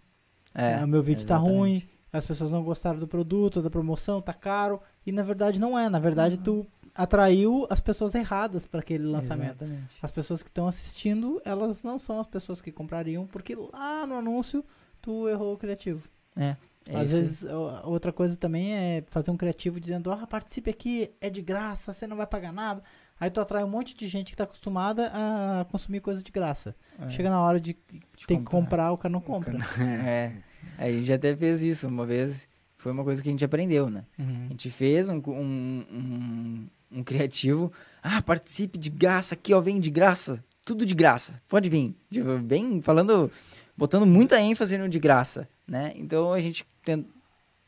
é, 0.54 0.84
o 0.84 0.88
meu 0.88 1.02
vídeo 1.02 1.26
tá 1.26 1.36
exatamente. 1.36 1.58
ruim, 1.58 1.84
as 2.12 2.26
pessoas 2.26 2.52
não 2.52 2.64
gostaram 2.64 3.00
do 3.00 3.08
produto, 3.08 3.62
da 3.62 3.70
promoção, 3.70 4.22
tá 4.22 4.34
caro. 4.34 4.82
E 5.06 5.12
na 5.12 5.24
verdade 5.24 5.60
não 5.60 5.78
é. 5.80 5.88
Na 5.90 6.00
verdade, 6.00 6.38
tu 6.38 6.66
atraiu 6.94 7.66
as 7.70 7.80
pessoas 7.80 8.14
erradas 8.16 8.68
para 8.68 8.82
aquele 8.82 9.06
lançamento. 9.06 9.64
Exatamente. 9.64 9.96
As 10.02 10.12
pessoas 10.12 10.44
que 10.44 10.50
estão 10.50 10.68
assistindo, 10.68 11.42
elas 11.46 11.84
não 11.84 11.98
são 11.98 12.20
as 12.20 12.28
pessoas 12.28 12.60
que 12.60 12.70
comprariam, 12.72 13.26
porque 13.28 13.56
lá 13.56 14.06
no 14.06 14.16
anúncio 14.16 14.64
tu 15.02 15.30
errou 15.30 15.54
o 15.54 15.58
criativo. 15.58 16.06
É, 16.36 16.58
é 16.90 16.98
Às 16.98 17.08
isso 17.08 17.16
vezes, 17.16 17.46
outra 17.86 18.12
coisa 18.12 18.36
também 18.36 18.74
é 18.74 19.04
fazer 19.08 19.32
um 19.32 19.38
criativo 19.38 19.80
dizendo, 19.80 20.12
ah, 20.12 20.28
participe 20.28 20.70
aqui, 20.70 21.12
é 21.22 21.30
de 21.30 21.42
graça, 21.42 21.94
você 21.94 22.06
não 22.06 22.18
vai 22.18 22.28
pagar 22.28 22.52
nada. 22.52 22.84
Aí 23.22 23.30
tu 23.30 23.40
atrai 23.40 23.64
um 23.64 23.68
monte 23.70 23.96
de 23.96 24.08
gente 24.08 24.32
que 24.32 24.36
tá 24.36 24.44
acostumada 24.46 25.12
a 25.14 25.64
consumir 25.72 26.00
coisa 26.02 26.22
de 26.24 26.32
graça. 26.32 26.76
É. 27.00 27.10
Chega 27.12 27.30
na 27.30 27.40
hora 27.40 27.60
de 27.62 27.78
De 28.18 28.26
ter 28.28 28.36
que 28.38 28.44
comprar, 28.44 28.92
o 28.92 28.98
cara 28.98 29.12
não 29.12 29.22
compra. 29.22 29.58
É, 30.04 30.34
a 30.78 30.92
gente 30.92 31.14
até 31.14 31.36
fez 31.36 31.62
isso 31.62 31.88
uma 31.88 32.06
vez. 32.06 32.48
Foi 32.78 32.92
uma 32.92 33.04
coisa 33.04 33.22
que 33.22 33.30
a 33.30 33.32
gente 33.32 33.46
aprendeu, 33.46 33.90
né? 33.92 34.06
A 34.18 34.22
Uhum. 34.24 34.48
gente 34.50 34.72
fez 34.72 35.08
um, 35.08 35.22
um, 35.28 35.86
um, 35.92 36.68
um 36.92 37.04
criativo. 37.04 37.72
Ah, 38.02 38.22
participe 38.24 38.78
de 38.80 38.90
graça 38.90 39.36
aqui, 39.36 39.54
ó, 39.54 39.62
vem 39.62 39.80
de 39.80 39.92
graça. 39.92 40.44
Tudo 40.66 40.84
de 40.86 40.96
graça. 40.96 41.40
Pode 41.48 41.70
vir. 41.70 41.96
Tipo, 42.10 42.40
bem 42.40 42.82
falando, 42.82 43.32
botando 43.78 44.06
muita 44.08 44.40
ênfase 44.42 44.78
no 44.80 44.90
de 44.90 45.00
graça, 45.00 45.48
né? 45.68 45.94
Então 45.96 46.34
a 46.34 46.40
gente 46.42 46.66
tem- 46.84 47.06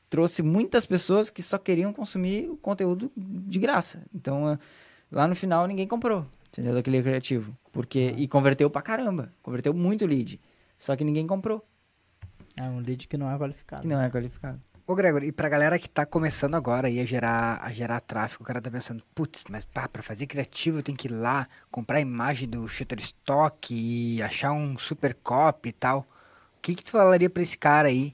trouxe 0.10 0.42
muitas 0.44 0.86
pessoas 0.86 1.30
que 1.30 1.42
só 1.44 1.58
queriam 1.60 1.94
consumir 1.94 2.50
o 2.50 2.56
conteúdo 2.58 3.12
de 3.16 3.60
graça. 3.60 4.04
Então 4.13 4.58
lá 5.13 5.28
no 5.28 5.36
final 5.36 5.65
ninguém 5.67 5.88
comprou, 5.88 6.26
entendeu? 6.49 6.73
Daquele 6.73 7.02
criativo. 7.02 7.56
Porque, 7.71 8.13
e 8.17 8.28
converteu 8.28 8.69
pra 8.69 8.82
caramba. 8.82 9.32
Converteu 9.41 9.73
muito 9.73 10.06
lead. 10.06 10.39
Só 10.78 10.95
que 10.95 11.04
ninguém 11.04 11.26
comprou, 11.26 11.65
É 12.58 12.63
um 12.63 12.80
lead 12.80 13.08
que 13.08 13.17
não 13.17 13.32
é 13.32 13.38
qualificado. 13.38 13.82
que 13.82 13.88
não 13.88 14.02
é 14.02 14.10
qualificado. 14.10 14.62
Ô, 14.86 14.93
Gregor, 14.95 15.23
e 15.23 15.32
pra 15.32 15.47
galera 15.47 15.80
que 15.80 15.89
tá 15.89 16.06
começando 16.06 16.56
agora 16.56 16.88
aí 16.89 16.99
a 16.99 17.06
gerar, 17.06 17.62
a 17.63 17.71
gerar 17.71 18.02
tráfego, 18.02 18.43
o 18.43 18.45
cara 18.45 18.62
tá 18.62 18.69
pensando, 18.69 19.02
putz, 19.15 19.41
mas 19.49 19.63
pá, 19.63 19.88
pra 19.88 20.04
fazer 20.04 20.28
criativo 20.28 20.80
eu 20.80 20.84
tenho 20.84 20.97
que 20.97 21.08
ir 21.08 21.12
lá, 21.12 21.47
comprar 21.71 21.99
a 21.99 22.02
imagem 22.02 22.49
do 22.49 22.67
Shutterstock 22.67 23.73
e 23.73 24.21
achar 24.21 24.52
um 24.52 24.78
super 24.78 25.13
copy 25.15 25.69
e 25.69 25.71
tal. 25.71 25.99
O 26.58 26.62
que 26.62 26.76
que 26.76 26.84
tu 26.84 26.91
falaria 26.91 27.30
pra 27.30 27.41
esse 27.41 27.58
cara 27.58 27.88
aí, 27.88 28.13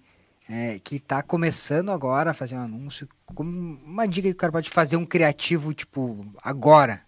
é, 0.50 0.80
que 0.80 1.00
tá 1.00 1.22
começando 1.22 1.92
agora 1.92 2.32
a 2.32 2.34
fazer 2.34 2.56
um 2.56 2.62
anúncio? 2.64 3.08
Como 3.36 3.78
uma 3.86 4.08
dica 4.08 4.28
que 4.28 4.34
o 4.34 4.38
cara 4.38 4.52
pode 4.52 4.72
fazer 4.72 4.98
um 4.98 5.06
criativo, 5.06 5.72
tipo, 5.76 6.26
agora? 6.42 7.04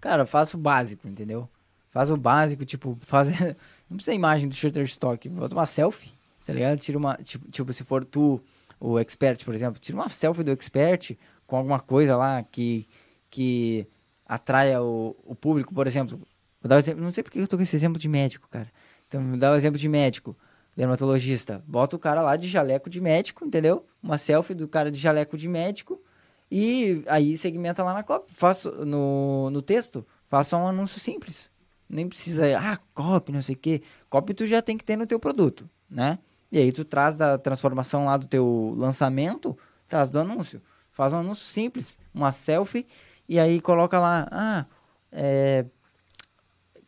Cara, 0.00 0.24
faça 0.24 0.56
o 0.56 0.60
básico, 0.60 1.08
entendeu? 1.08 1.48
Faz 1.90 2.08
o 2.08 2.16
básico, 2.16 2.64
tipo, 2.64 2.96
fazer. 3.00 3.56
Não 3.90 3.96
precisa 3.96 4.14
imagem 4.14 4.48
do 4.48 4.54
Shutterstock. 4.54 5.28
Bota 5.28 5.56
uma 5.56 5.66
selfie, 5.66 6.12
tá 6.44 6.52
ligado? 6.52 6.78
Tira 6.78 6.96
uma. 6.96 7.16
Tipo, 7.16 7.50
tipo, 7.50 7.72
se 7.72 7.82
for 7.82 8.04
tu, 8.04 8.40
o 8.78 8.96
expert, 9.00 9.44
por 9.44 9.54
exemplo, 9.54 9.80
tira 9.80 9.98
uma 9.98 10.08
selfie 10.08 10.44
do 10.44 10.52
expert 10.52 11.16
com 11.48 11.56
alguma 11.56 11.80
coisa 11.80 12.16
lá 12.16 12.44
que, 12.44 12.86
que 13.28 13.88
atraia 14.24 14.80
o, 14.80 15.16
o 15.24 15.34
público, 15.34 15.74
por 15.74 15.88
exemplo. 15.88 16.16
Vou 16.60 16.68
dar 16.68 16.76
um 16.76 16.78
exemplo, 16.78 17.02
não 17.02 17.10
sei 17.10 17.24
porque 17.24 17.40
eu 17.40 17.48
tô 17.48 17.56
com 17.56 17.62
esse 17.64 17.74
exemplo 17.74 17.98
de 17.98 18.08
médico, 18.08 18.46
cara. 18.48 18.70
Então, 19.08 19.26
vou 19.26 19.36
dar 19.36 19.52
um 19.52 19.56
exemplo 19.56 19.80
de 19.80 19.88
médico, 19.88 20.36
dermatologista. 20.78 21.60
Bota 21.66 21.96
o 21.96 21.98
cara 21.98 22.22
lá 22.22 22.36
de 22.36 22.46
jaleco 22.46 22.88
de 22.88 23.00
médico, 23.00 23.44
entendeu? 23.44 23.84
Uma 24.00 24.16
selfie 24.16 24.54
do 24.54 24.68
cara 24.68 24.92
de 24.92 24.98
jaleco 25.00 25.36
de 25.36 25.48
médico. 25.48 26.00
E 26.48 27.02
aí 27.08 27.36
segmenta 27.36 27.82
lá 27.82 27.92
na 27.92 28.04
copy. 28.04 28.32
Faça 28.32 28.70
no, 28.84 29.50
no 29.50 29.60
texto, 29.60 30.06
faça 30.28 30.56
um 30.56 30.68
anúncio 30.68 31.00
simples. 31.00 31.50
Nem 31.90 32.08
precisa, 32.08 32.44
ah, 32.56 32.78
copy, 32.94 33.32
não 33.32 33.42
sei 33.42 33.56
o 33.56 33.58
quê. 33.58 33.82
Copy 34.08 34.32
tu 34.32 34.46
já 34.46 34.62
tem 34.62 34.78
que 34.78 34.84
ter 34.84 34.96
no 34.96 35.04
teu 35.04 35.18
produto, 35.18 35.68
né? 35.90 36.20
E 36.52 36.58
aí 36.58 36.70
tu 36.70 36.84
traz 36.84 37.16
da 37.16 37.36
transformação 37.36 38.04
lá 38.04 38.16
do 38.16 38.28
teu 38.28 38.72
lançamento, 38.78 39.58
traz 39.88 40.12
do 40.12 40.20
anúncio. 40.20 40.62
Faz 40.92 41.12
um 41.12 41.16
anúncio 41.16 41.44
simples, 41.44 41.98
uma 42.14 42.30
selfie, 42.30 42.86
e 43.28 43.40
aí 43.40 43.60
coloca 43.60 43.98
lá, 43.98 44.28
ah, 44.30 44.66
é, 45.10 45.64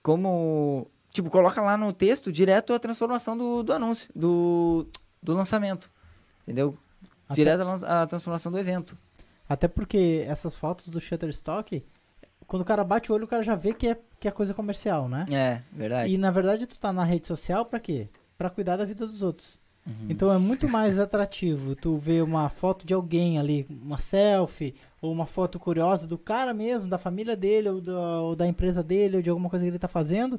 como, 0.00 0.86
tipo, 1.12 1.30
coloca 1.30 1.60
lá 1.60 1.76
no 1.76 1.92
texto 1.92 2.30
direto 2.32 2.72
a 2.72 2.78
transformação 2.78 3.36
do, 3.36 3.62
do 3.62 3.72
anúncio, 3.72 4.10
do, 4.14 4.86
do 5.22 5.32
lançamento, 5.34 5.90
entendeu? 6.42 6.74
Até- 7.28 7.34
Direto 7.34 7.62
a, 7.84 8.02
a 8.02 8.06
transformação 8.06 8.50
do 8.50 8.58
evento. 8.58 8.96
Até 9.48 9.66
porque 9.68 10.24
essas 10.28 10.54
fotos 10.54 10.88
do 10.88 11.00
Shutterstock, 11.00 11.84
quando 12.46 12.62
o 12.62 12.64
cara 12.64 12.84
bate 12.84 13.10
o 13.10 13.14
olho, 13.14 13.24
o 13.24 13.28
cara 13.28 13.42
já 13.42 13.54
vê 13.54 13.72
que 13.74 13.88
é, 13.88 13.98
que 14.18 14.28
é 14.28 14.30
coisa 14.30 14.54
comercial, 14.54 15.08
né? 15.08 15.24
É, 15.30 15.62
verdade. 15.72 16.12
E 16.12 16.18
na 16.18 16.30
verdade 16.30 16.66
tu 16.66 16.78
tá 16.78 16.92
na 16.92 17.04
rede 17.04 17.26
social 17.26 17.64
pra 17.64 17.80
quê? 17.80 18.08
Pra 18.38 18.48
cuidar 18.50 18.76
da 18.76 18.84
vida 18.84 19.06
dos 19.06 19.22
outros. 19.22 19.58
Uhum. 19.86 20.06
Então 20.08 20.32
é 20.32 20.38
muito 20.38 20.68
mais 20.68 20.98
atrativo 20.98 21.74
tu 21.74 21.96
ver 21.96 22.22
uma 22.22 22.48
foto 22.48 22.86
de 22.86 22.92
alguém 22.94 23.38
ali, 23.38 23.66
uma 23.70 23.98
selfie, 23.98 24.74
ou 25.00 25.10
uma 25.10 25.26
foto 25.26 25.58
curiosa 25.58 26.06
do 26.06 26.18
cara 26.18 26.52
mesmo, 26.54 26.88
da 26.88 26.98
família 26.98 27.34
dele, 27.36 27.68
ou 27.70 27.80
da, 27.80 28.20
ou 28.20 28.36
da 28.36 28.46
empresa 28.46 28.82
dele, 28.82 29.16
ou 29.16 29.22
de 29.22 29.30
alguma 29.30 29.48
coisa 29.50 29.64
que 29.64 29.70
ele 29.70 29.78
tá 29.78 29.88
fazendo. 29.88 30.38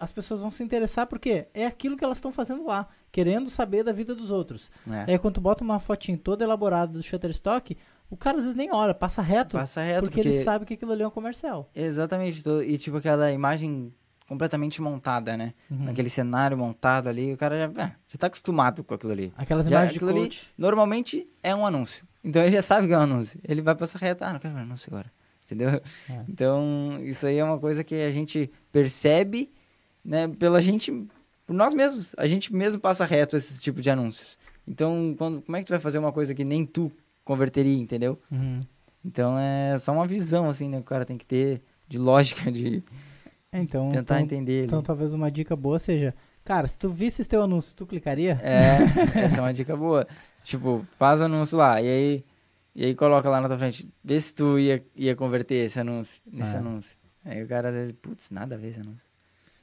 As 0.00 0.10
pessoas 0.10 0.40
vão 0.40 0.50
se 0.50 0.62
interessar 0.64 1.06
porque 1.06 1.46
é 1.52 1.66
aquilo 1.66 1.96
que 1.96 2.02
elas 2.02 2.16
estão 2.16 2.32
fazendo 2.32 2.64
lá, 2.64 2.88
querendo 3.12 3.50
saber 3.50 3.84
da 3.84 3.92
vida 3.92 4.14
dos 4.14 4.30
outros. 4.30 4.70
É. 4.90 5.12
Aí 5.12 5.18
quando 5.18 5.34
tu 5.34 5.40
bota 5.42 5.62
uma 5.62 5.78
fotinho 5.78 6.16
toda 6.16 6.42
elaborada 6.42 6.92
do 6.94 7.02
Shutterstock, 7.02 7.76
o 8.08 8.16
cara 8.16 8.38
às 8.38 8.44
vezes 8.44 8.56
nem 8.56 8.72
olha, 8.72 8.94
passa 8.94 9.20
reto, 9.20 9.58
Passa 9.58 9.82
reto, 9.82 10.00
porque, 10.00 10.16
porque, 10.22 10.28
ele 10.28 10.42
sabe 10.42 10.64
que 10.64 10.74
aquilo 10.74 10.92
ali 10.92 11.02
é 11.02 11.06
um 11.06 11.10
comercial. 11.10 11.70
Exatamente, 11.74 12.42
e 12.66 12.78
tipo 12.78 12.96
aquela 12.96 13.30
imagem 13.30 13.92
completamente 14.26 14.80
montada, 14.80 15.36
né? 15.36 15.52
Uhum. 15.70 15.84
Naquele 15.86 16.08
cenário 16.08 16.56
montado 16.56 17.08
ali, 17.08 17.32
o 17.32 17.36
cara 17.36 17.58
já, 17.58 17.84
ah, 17.84 17.92
já 18.08 18.16
tá 18.18 18.28
acostumado 18.28 18.82
com 18.82 18.94
aquilo 18.94 19.12
ali. 19.12 19.32
Aquelas 19.36 19.66
Já, 19.66 19.72
imagens 19.72 19.92
de 19.92 19.98
aquilo 19.98 20.10
ali- 20.12 20.20
coach. 20.20 20.50
Normalmente 20.56 21.28
é 21.42 21.54
um 21.54 21.66
anúncio. 21.66 22.06
Então 22.22 22.40
ele 22.40 22.52
já 22.52 22.62
sabe 22.62 22.86
que 22.86 22.92
é 22.92 22.98
um 22.98 23.02
anúncio. 23.02 23.40
Ele 23.42 23.60
vai 23.60 23.74
passar 23.74 23.98
reto, 23.98 24.24
ah, 24.24 24.32
não 24.32 24.38
quero 24.38 24.54
ver 24.54 24.60
anúncio 24.60 24.88
agora. 24.88 25.10
Entendeu? 25.44 25.68
É. 26.08 26.24
Então, 26.28 27.00
isso 27.02 27.26
aí 27.26 27.38
é 27.38 27.44
uma 27.44 27.58
coisa 27.58 27.82
que 27.82 27.94
a 27.96 28.12
gente 28.12 28.48
percebe, 28.70 29.50
né, 30.04 30.28
pela 30.28 30.60
gente, 30.60 30.90
por 31.46 31.54
nós 31.54 31.72
mesmos. 31.74 32.14
A 32.16 32.26
gente 32.26 32.54
mesmo 32.54 32.80
passa 32.80 33.04
reto 33.04 33.36
esse 33.36 33.60
tipo 33.60 33.80
de 33.80 33.90
anúncios. 33.90 34.38
Então, 34.66 35.14
quando, 35.18 35.42
como 35.42 35.56
é 35.56 35.60
que 35.60 35.66
tu 35.66 35.70
vai 35.70 35.80
fazer 35.80 35.98
uma 35.98 36.12
coisa 36.12 36.34
que 36.34 36.44
nem 36.44 36.64
tu 36.66 36.90
converteria, 37.24 37.76
entendeu? 37.78 38.18
Uhum. 38.30 38.60
Então 39.04 39.38
é 39.38 39.76
só 39.78 39.92
uma 39.92 40.06
visão, 40.06 40.48
assim, 40.48 40.68
né? 40.68 40.76
Que 40.78 40.82
o 40.82 40.84
cara 40.84 41.04
tem 41.06 41.16
que 41.16 41.24
ter 41.26 41.62
de 41.88 41.98
lógica, 41.98 42.50
de 42.52 42.82
Então, 43.52 43.90
tentar 43.90 44.16
então, 44.16 44.18
entender 44.20 44.52
ele. 44.52 44.66
então 44.66 44.82
talvez 44.82 45.12
uma 45.12 45.30
dica 45.30 45.56
boa 45.56 45.78
seja, 45.78 46.14
cara, 46.44 46.68
se 46.68 46.78
tu 46.78 46.88
visse 46.90 47.24
teu 47.24 47.42
anúncio, 47.42 47.74
tu 47.74 47.86
clicaria? 47.86 48.38
É, 48.42 48.78
essa 49.24 49.38
é 49.38 49.40
uma 49.40 49.52
dica 49.54 49.76
boa. 49.76 50.06
Tipo, 50.44 50.84
faz 50.98 51.20
anúncio 51.20 51.56
lá, 51.58 51.80
e 51.82 51.86
aí, 51.88 52.24
e 52.74 52.84
aí 52.84 52.94
coloca 52.94 53.28
lá 53.28 53.40
na 53.40 53.48
tua 53.48 53.58
frente, 53.58 53.88
vê 54.04 54.20
se 54.20 54.34
tu 54.34 54.58
ia, 54.58 54.84
ia 54.94 55.16
converter 55.16 55.66
esse 55.66 55.80
anúncio, 55.80 56.20
nesse 56.30 56.54
É. 56.54 56.58
anúncio. 56.58 56.96
Aí 57.24 57.42
o 57.42 57.48
cara 57.48 57.68
às 57.70 57.74
vezes, 57.74 57.92
putz, 57.92 58.30
nada 58.30 58.54
a 58.54 58.58
ver 58.58 58.68
esse 58.68 58.80
anúncio. 58.80 59.04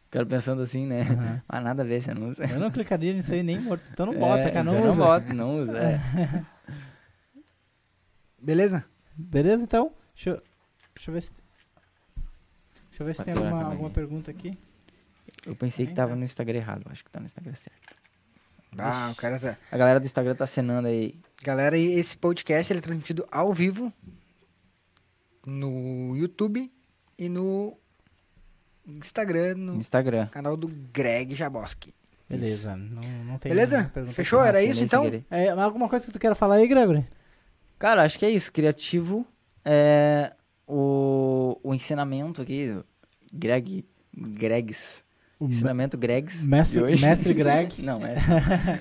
O 0.07 0.09
cara 0.09 0.25
pensando 0.25 0.61
assim, 0.61 0.85
né? 0.85 1.01
Aham. 1.01 1.43
Ah, 1.49 1.61
nada 1.61 1.83
a 1.83 1.85
ver 1.85 1.95
esse 1.95 2.09
anúncio. 2.09 2.43
Eu 2.45 2.59
não 2.59 2.71
clicaria 2.71 3.13
nisso 3.13 3.33
aí 3.33 3.43
nem 3.43 3.59
morto. 3.59 3.83
Então 3.91 4.05
não 4.05 4.17
bota, 4.17 4.43
É, 4.43 4.51
cara, 4.51 4.63
não 4.63 4.77
então 4.77 4.91
usa. 4.91 4.95
Não 4.97 5.05
bota, 5.05 5.33
não 5.33 5.61
usa, 5.61 5.77
é. 5.79 6.45
Beleza? 8.41 8.85
Beleza, 9.15 9.63
então? 9.63 9.91
Deixa 10.13 10.29
eu, 10.29 10.41
deixa 10.95 11.09
eu 11.09 11.13
ver 11.13 11.21
se... 11.21 11.31
Deixa 12.89 13.03
eu 13.03 13.05
ver 13.05 13.15
se 13.15 13.23
tem 13.23 13.33
alguma, 13.33 13.63
alguma 13.63 13.89
pergunta 13.89 14.31
aqui. 14.31 14.57
Eu 15.45 15.55
pensei 15.55 15.85
que 15.85 15.93
tava 15.93 16.15
no 16.15 16.23
Instagram 16.23 16.57
errado, 16.57 16.83
acho 16.89 17.03
que 17.03 17.11
tá 17.11 17.19
no 17.19 17.25
Instagram 17.25 17.53
certo. 17.55 17.95
Ah, 18.77 19.09
o 19.11 19.15
cara 19.15 19.39
tá... 19.39 19.57
A 19.71 19.77
galera 19.77 19.99
do 19.99 20.05
Instagram 20.05 20.35
tá 20.35 20.43
acenando 20.45 20.87
aí. 20.87 21.19
Galera, 21.43 21.77
esse 21.77 22.17
podcast 22.17 22.71
ele 22.71 22.79
é 22.79 22.81
transmitido 22.81 23.27
ao 23.31 23.53
vivo 23.53 23.91
no 25.45 26.15
YouTube 26.15 26.71
e 27.17 27.29
no 27.29 27.77
Instagram, 28.87 29.55
No 29.55 29.75
Instagram. 29.75 30.27
canal 30.27 30.55
do 30.57 30.67
Greg 30.67 31.35
Jaboski. 31.35 31.93
Beleza, 32.29 32.75
não, 32.75 33.01
não 33.25 33.37
tem 33.37 33.51
Beleza? 33.51 33.91
Fechou? 34.13 34.43
Era 34.43 34.61
isso 34.61 34.83
então? 34.83 35.05
É, 35.31 35.49
alguma 35.49 35.87
coisa 35.87 36.05
que 36.05 36.11
tu 36.11 36.19
queira 36.19 36.35
falar 36.35 36.55
aí, 36.55 36.67
Gregory? 36.67 37.05
Cara, 37.79 38.03
acho 38.03 38.19
que 38.19 38.25
é 38.25 38.29
isso. 38.29 38.51
Criativo 38.51 39.25
é 39.63 40.33
o, 40.67 41.57
o 41.63 41.73
ensinamento 41.73 42.41
aqui, 42.41 42.75
Greg, 43.33 43.85
Gregs. 44.15 45.03
O 45.39 45.45
Ensinamento 45.45 45.95
Gregs 45.97 46.41
de 46.41 46.47
mestre, 46.47 46.81
hoje. 46.81 46.99
mestre 47.01 47.31
Greg. 47.33 47.79
Não, 47.85 47.99
mestre. 47.99 48.25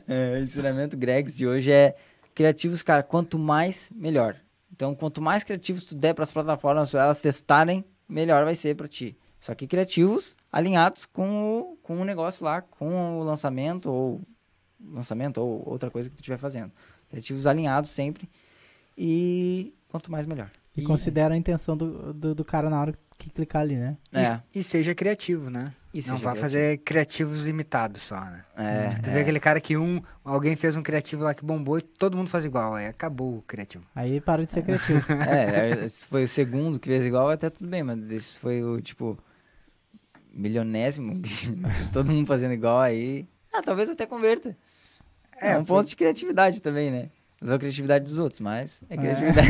é, 0.09 0.39
o 0.41 0.43
ensinamento 0.43 0.97
Gregs 0.97 1.37
de 1.37 1.47
hoje 1.47 1.71
é 1.71 1.95
criativos, 2.35 2.83
cara, 2.83 3.03
quanto 3.03 3.39
mais, 3.39 3.91
melhor. 3.95 4.37
Então, 4.73 4.95
quanto 4.95 5.21
mais 5.21 5.45
criativos 5.45 5.85
tu 5.85 5.95
der 5.95 6.15
para 6.15 6.25
as 6.25 6.33
plataformas, 6.33 6.91
pra 6.91 7.05
elas 7.05 7.21
testarem, 7.21 7.85
melhor 8.09 8.45
vai 8.45 8.55
ser 8.55 8.75
para 8.75 8.89
ti. 8.89 9.17
Só 9.47 9.55
que 9.55 9.69
criativos 9.69 10.37
alinhados 10.53 11.07
com 11.07 11.61
o, 11.61 11.77
com 11.81 12.01
o 12.01 12.05
negócio 12.05 12.45
lá, 12.45 12.61
com 12.63 13.21
o 13.21 13.23
lançamento 13.23 13.89
ou 13.89 14.21
lançamento 14.93 15.39
ou 15.39 15.63
outra 15.69 15.89
coisa 15.89 16.11
que 16.11 16.17
tu 16.17 16.19
estiver 16.19 16.37
fazendo. 16.37 16.73
Criativos 17.09 17.47
alinhados 17.47 17.91
sempre 17.91 18.29
e 18.99 19.73
quanto 19.89 20.11
mais 20.11 20.27
melhor. 20.27 20.51
E 20.77 20.83
considera 20.83 21.33
a 21.33 21.37
intenção 21.37 21.77
do, 21.77 22.13
do, 22.13 22.35
do 22.35 22.45
cara 22.45 22.69
na 22.69 22.81
hora 22.81 22.95
que 23.19 23.31
clicar 23.31 23.63
ali, 23.63 23.77
né? 23.77 23.97
E- 24.13 24.19
É. 24.19 24.43
E, 24.53 24.63
seja 24.65 24.97
criativo, 24.97 25.49
né? 25.49 25.73
E 25.95 25.99
Não 26.09 26.19
criativo. 26.19 26.37
fazer 26.43 26.79
criativos 26.79 27.47
imitados 27.47 28.03
só, 28.03 28.21
né? 28.21 28.45
É, 28.57 28.89
Tu 29.01 29.09
é. 29.11 29.13
vê 29.15 29.21
aquele 29.21 29.39
cara 29.41 29.61
que 29.61 29.77
um, 29.77 30.03
alguém 30.25 30.57
fez 30.57 30.75
um 30.77 30.83
criativo 30.83 31.23
lá 31.23 31.33
que 31.33 31.45
bombou 31.45 31.79
e 31.79 31.83
todo 31.83 32.17
mundo 32.17 32.29
faz 32.29 32.45
igual, 32.45 32.75
aí 32.75 32.87
acabou 32.89 33.39
o 33.39 33.43
criativo. 33.43 33.85
Aí 33.95 34.21
para 34.21 34.45
de 34.45 34.51
ser 34.51 34.63
criativo. 34.65 35.01
É, 35.31 35.85
esse 35.85 36.05
foi 36.05 36.25
o 36.25 36.29
segundo 36.29 36.81
que 36.81 36.89
fez 36.89 37.05
igual, 37.05 37.31
até 37.31 37.49
tudo 37.49 37.71
bem, 37.71 37.85
mas 37.85 38.11
esse 38.11 38.39
foi 38.39 38.63
o, 38.63 38.79
tipo, 38.83 39.17
milionésimo, 40.37 41.21
todo 41.93 42.13
mundo 42.13 42.27
fazendo 42.27 42.53
igual 42.55 42.79
aí. 42.81 43.27
Ah, 43.53 43.63
talvez 43.63 43.89
até 43.89 44.05
converta. 44.07 44.57
É, 45.41 45.53
É, 45.53 45.59
um 45.59 45.65
foi- 45.65 45.77
ponto 45.79 45.89
de 45.89 45.97
criatividade 45.97 46.61
também, 46.63 46.91
né? 46.91 47.09
Usar 47.43 47.57
a 47.57 47.59
criatividade 47.59 48.05
dos 48.05 48.19
outros, 48.19 48.41
mas 48.41 48.83
é 48.89 48.97
criatividade. 48.97 49.49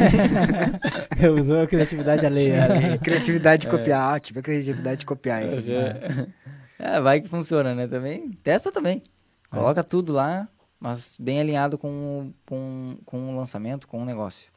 Usou 1.40 1.60
a 1.62 1.66
criatividade 1.68 2.26
alheia. 2.26 2.64
alheia. 2.64 2.98
Criatividade 2.98 3.62
de 3.62 3.68
copiar, 3.68 4.20
tive 4.20 4.40
a 4.40 4.42
criatividade 4.42 5.00
de 5.00 5.06
copiar 5.06 5.46
isso 5.46 5.58
aqui. 5.58 5.70
é, 6.80 7.00
vai 7.00 7.20
que 7.20 7.28
funciona, 7.28 7.74
né? 7.76 7.86
Também, 7.86 8.30
testa 8.42 8.72
também. 8.72 9.00
Coloca 9.50 9.84
tudo 9.84 10.12
lá, 10.12 10.48
mas 10.80 11.16
bem 11.18 11.38
alinhado 11.40 11.78
com, 11.78 12.32
com, 12.44 12.96
com 13.04 13.32
o 13.32 13.36
lançamento, 13.36 13.86
com 13.86 14.02
o 14.02 14.04
negócio. 14.04 14.48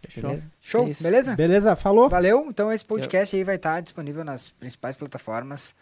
Fechou. 0.00 0.30
Beleza? 0.30 0.50
Show, 0.60 0.88
É 0.88 1.02
beleza? 1.02 1.36
Beleza, 1.36 1.76
falou? 1.76 2.08
Valeu. 2.08 2.46
Então 2.48 2.72
esse 2.72 2.84
podcast 2.84 3.34
aí 3.34 3.44
vai 3.44 3.56
estar 3.56 3.80
disponível 3.80 4.24
nas 4.24 4.50
principais 4.50 4.96
plataformas. 4.96 5.74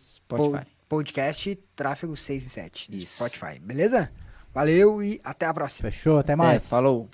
Spotify. 0.00 0.64
Po- 0.64 0.66
podcast 0.88 1.56
Tráfego 1.74 2.16
6 2.16 2.46
em 2.46 2.48
7. 2.48 3.02
Isso. 3.02 3.14
Spotify, 3.16 3.58
beleza? 3.58 4.10
Valeu 4.52 5.02
e 5.02 5.20
até 5.24 5.46
a 5.46 5.54
próxima. 5.54 5.90
Fechou, 5.90 6.18
até 6.18 6.32
Até, 6.32 6.42
mais. 6.42 6.66
falou. 6.66 7.08